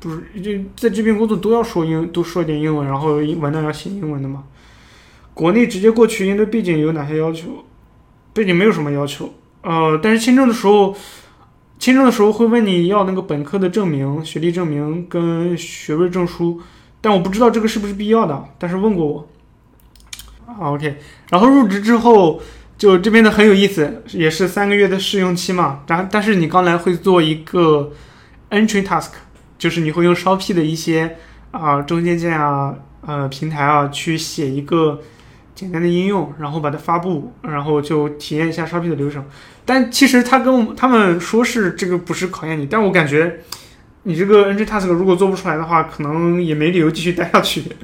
[0.00, 4.44] 不是就在这边工作都要说英，都说点英文，然后文档要写英文的嘛。
[5.34, 7.64] 国内直接过去应对背景有哪些要求？
[8.34, 10.94] 背景没有什么要求，呃，但是签证的时候，
[11.78, 16.60] 签证的时候会问你要那个本科的证明、学历证明跟学位证书，
[17.00, 19.28] 但我不知道这个是不是必要的，但是问过我。
[20.60, 20.98] ，OK，
[21.30, 22.40] 然后入职之后，
[22.76, 27.92] 就这边的很有意思，也是三个月的试用期嘛，但但是你刚来会做一个
[28.50, 29.10] entry task，
[29.58, 31.16] 就是你会用 shop 的一些
[31.50, 32.74] 啊、中间件啊、
[33.04, 35.00] 呃平台啊去写一个
[35.54, 39.24] 简单的应用，然后把它发布，然后就体验一下 shop 的流程。
[39.64, 43.40] 但其实他跟他们说是这个不是考验你，但我感觉
[44.04, 47.64] 你这个 NG Task 如果做不出来的话，可能也没理由继续待下去。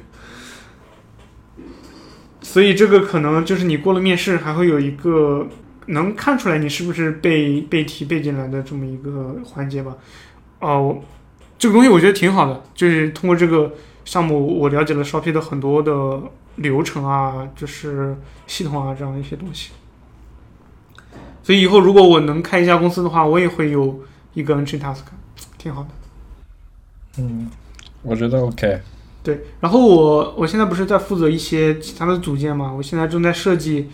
[2.41, 5.47] 所以这个可能就是你过了面试，还会有一个
[5.87, 9.93] 能看出来你是不是被被提背进来的这么一个环节吧。
[10.61, 10.97] 哦、
[11.57, 13.73] 这个东西我觉得挺好的，就是通过这个
[14.03, 16.21] 项目，我了解了 Shopee 的很多的
[16.55, 18.15] 流程啊，就是
[18.47, 19.71] 系统啊这样一些东西。
[21.43, 24.01] 所以以后如果我能开一家公司的话，我也会有
[24.33, 25.03] 一个 Entry Task，
[25.57, 25.89] 挺好的。
[27.17, 27.49] 嗯，
[28.01, 28.81] 我觉得 OK。
[29.23, 32.71] 对，然后我我现在不是在负责一些其他的组件嘛？
[32.71, 33.89] 我现在正在设计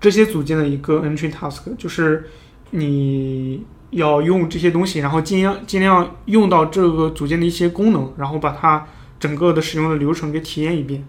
[0.00, 2.28] 这些组件的一个 Entry Task，就是
[2.70, 8.86] 你要用这些东西，然后尽量尽量用到这个组件的一些功能，然后把它
[9.18, 11.04] 整个的使用的流程给体验一遍。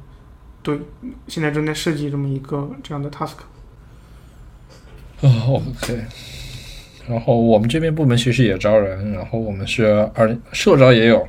[0.61, 0.80] 对，
[1.27, 3.38] 现在正在设计这么一个这样的 Task。
[5.22, 6.06] 啊，OK。
[7.07, 11.27] 然后我们这边部门其实也招人，然后我们是二社招也有。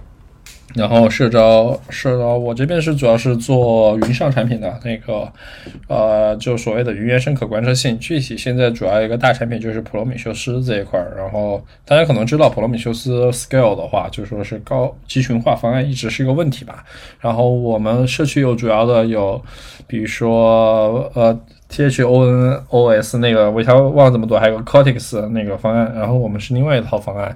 [0.74, 5.30] 然后社招社招，我这边是主要是做云上产品的那个，
[5.88, 7.98] 呃，就所谓的云原生可观测性。
[7.98, 11.14] 具体现在主要一个大产品就是普罗米修斯这一块儿。
[11.16, 16.84] 然后大家可能知道，普罗米修斯 Scale 的话，就说是高集群化方案一直是一个问题吧。
[17.18, 19.42] 然后我们社区有主要的有，
[19.86, 21.38] 比如说呃。
[21.70, 27.34] T H O N O S 那个我一下忘了怎么读，还有 Cortex 那个方案，然后我们是另外一套方案，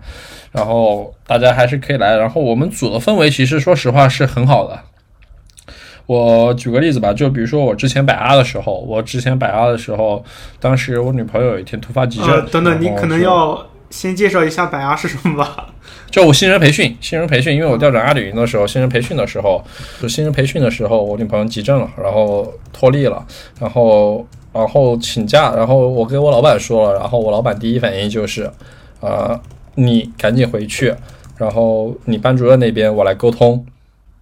[0.50, 4.78] 然后大家还是可以来，然后我们组的氛围其实说实话是很好的。
[6.06, 10.22] 我举个例子吧，就比如说我之前摆阿的时候，我之前摆阿的时候，
[10.60, 15.68] 当时我女朋友有一天突发急症，等等，你可能要先介绍一下摆阿是什么吧。
[16.14, 19.60] 就我新人培训，新人培训，因为我调转阿里云的时候，新人培训的时候，
[20.00, 23.26] 就新人培训的时候，我女朋友急症了，然后脱力了，
[23.58, 28.48] 然后然后请假，然后我给我老板说了，然后我老板第一反应就是，
[29.00, 29.40] 啊，
[29.74, 30.94] 你赶紧回去，
[31.36, 33.66] 然后你班主任那边我来沟通，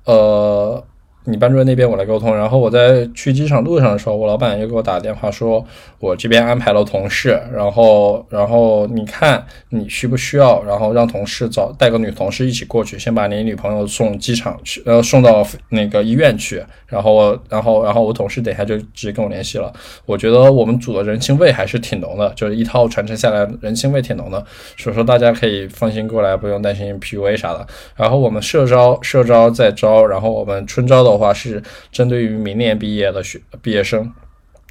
[0.07, 0.83] 呃。
[1.25, 5.65] 你班主任那边我来沟通，然后我在去机场路上的时候，我老板又给我打电话说，
[6.03, 19.73] 我这边安排了同事，然后然后你看你需不需要，然后让同事找带个女同事一起过去，先把你女朋友送机场去，呃送到那个医院去，然后然后然后我同事等一下就直接跟我联系了。
[20.05, 24.45] 我觉得我们组的人情味还是挺浓的，就是一套传承下来人情味挺浓的，
[24.77, 27.65] 所以说大家可以放心过来，不用担心 PUA 啥的。
[27.97, 31.13] 然后我们社招社招在招，然后我们春招的。
[31.13, 31.63] 话是
[31.93, 34.11] 针对于明年毕业的学毕业生，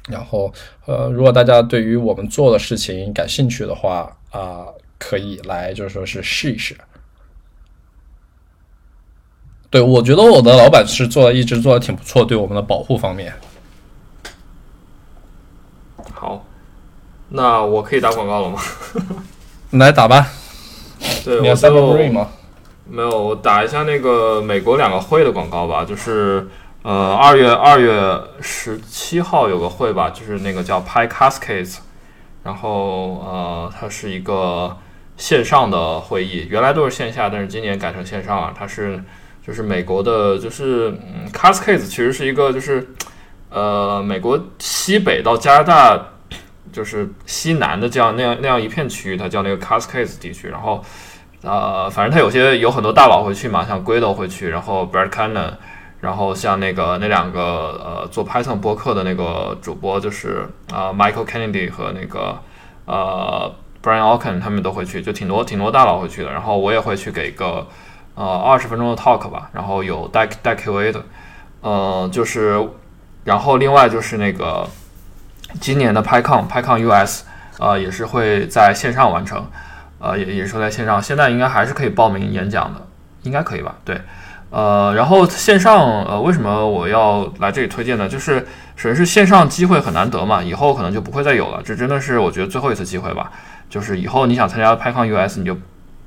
[0.08, 0.52] 然后
[0.86, 4.66] 呃，如果大家对于我们做的事情感兴趣的话啊，
[4.98, 6.76] 可以来就是说是试一试。
[9.70, 13.32] 对我觉得我的老板是做的一直做的挺不错，对我们的保护方面。
[16.12, 16.44] 好，
[17.30, 18.60] 那我可以打广告了吗？
[19.70, 20.26] 来打吧。
[21.24, 22.28] 对，我要 c e l 吗？
[22.84, 26.46] 没有，我打一下那个美国两个会的广告吧，就是
[26.82, 31.78] 呃二月二月十七号有个会吧，就是那个叫 Pi Cascades，
[32.42, 34.76] 然后呃它是一个
[35.16, 38.52] 线上的会议，原来都是线下，但是今年改成线上了。
[38.56, 39.02] 它是
[39.46, 42.88] 就是美国的，就是嗯 Cascades 其实是一个就是
[43.50, 46.06] 呃美国西北到加拿大
[46.72, 50.84] 就是西南的这样那样那样一片区域，它叫那个 Cascades 地区，然后。
[51.44, 55.50] 呃，反正它有些有很多大佬会去嘛，像 Guido 会去，然后 Brad Cannon，
[56.02, 62.38] 然后像那个那两个呃做 Python 播客的那个主播，就是啊 Michael Kennedy 和那个
[62.84, 63.50] 呃
[63.82, 66.30] Brian a l k e n 他们都会去，就挺多挺多大佬会去的。
[66.30, 67.66] 然后我也会去给一个
[68.16, 71.02] 呃二十分钟的 talk 吧，然后有带带 Q&A 的，
[71.62, 72.68] 呃，就是
[73.24, 74.68] 然后另外就是那个
[75.60, 77.22] 今年的 PyCon PyCon US，
[77.58, 79.46] 呃也是会在线上完成。
[80.04, 82.84] 呃，也也是在线上，现在应该还是可以报名演讲的，
[83.22, 83.76] 应该可以吧？
[83.84, 84.00] 对，
[84.52, 88.06] 呃，然后线上，呃，为什么我要来这里推荐呢？
[88.06, 88.38] 就是
[88.76, 93.32] 首先是线上机会很难得嘛，以后可能就不会再有了，这真的是我觉得最后一次机会吧。
[93.70, 95.56] 就是以后你想参加 PyCon US，你就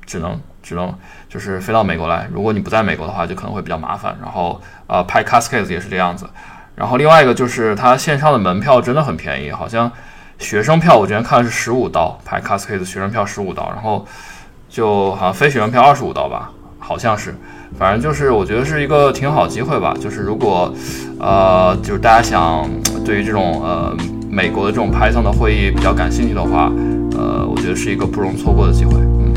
[0.06, 0.94] 只能只能
[1.28, 4.16] 就是飞到美国来，如果你不在美国的话，就可能会比较麻烦。
[4.22, 6.26] 然后，呃，PyCascades 也是这样子。
[6.76, 9.90] 然后另外一个就是它线上的门票真的很便宜，好像。
[10.38, 14.06] 学生票我之前看是十五刀，排 Cascade 学生票十五刀，然后
[14.68, 17.34] 就好像非学生票二十五刀吧，好像是，
[17.78, 19.94] 反正就是我觉得是一个挺好机会吧。
[20.00, 20.72] 就是如果
[21.18, 22.66] 呃，就是大家想
[23.04, 23.94] 对于这种呃
[24.30, 26.72] 美国的这种 Python 的会议比较感兴趣的话，
[27.18, 28.94] 呃，我觉得是一个不容错过的机会。
[28.94, 29.34] 嗯，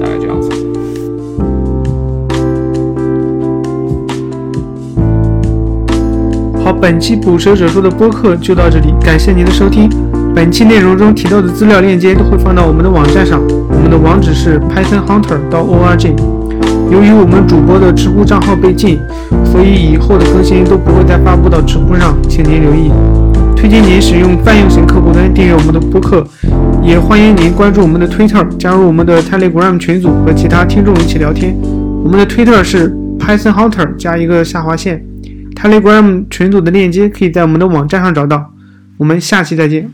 [0.00, 0.50] 大概这样子。
[6.64, 9.90] 好，本期捕蛇者说的播客就到这里，感谢您的收听。
[10.34, 16.14] 本期内容中提到的资料链接都会放到我们的网站上，我们的网址是 pythonhunter 到 org。
[16.90, 18.98] 由于我们主播的知乎账号被禁，
[19.44, 22.90] 所以以后的更新都不会再发布到知乎上，请您留意。
[23.56, 26.26] 推荐您使用泛用型客户端订阅我们的播客，
[26.82, 31.56] 也欢迎您关注我们的 Twitter，加入我们的 Telegram 群组和其他听众一起聊天。
[32.04, 32.96] 我们的 Twitter 是。
[33.22, 35.00] Python Hunter 加一个下划线
[35.54, 38.50] ，Telegram 群组的链接可以在我们的网站上找到。
[38.98, 39.88] 我们下期再见。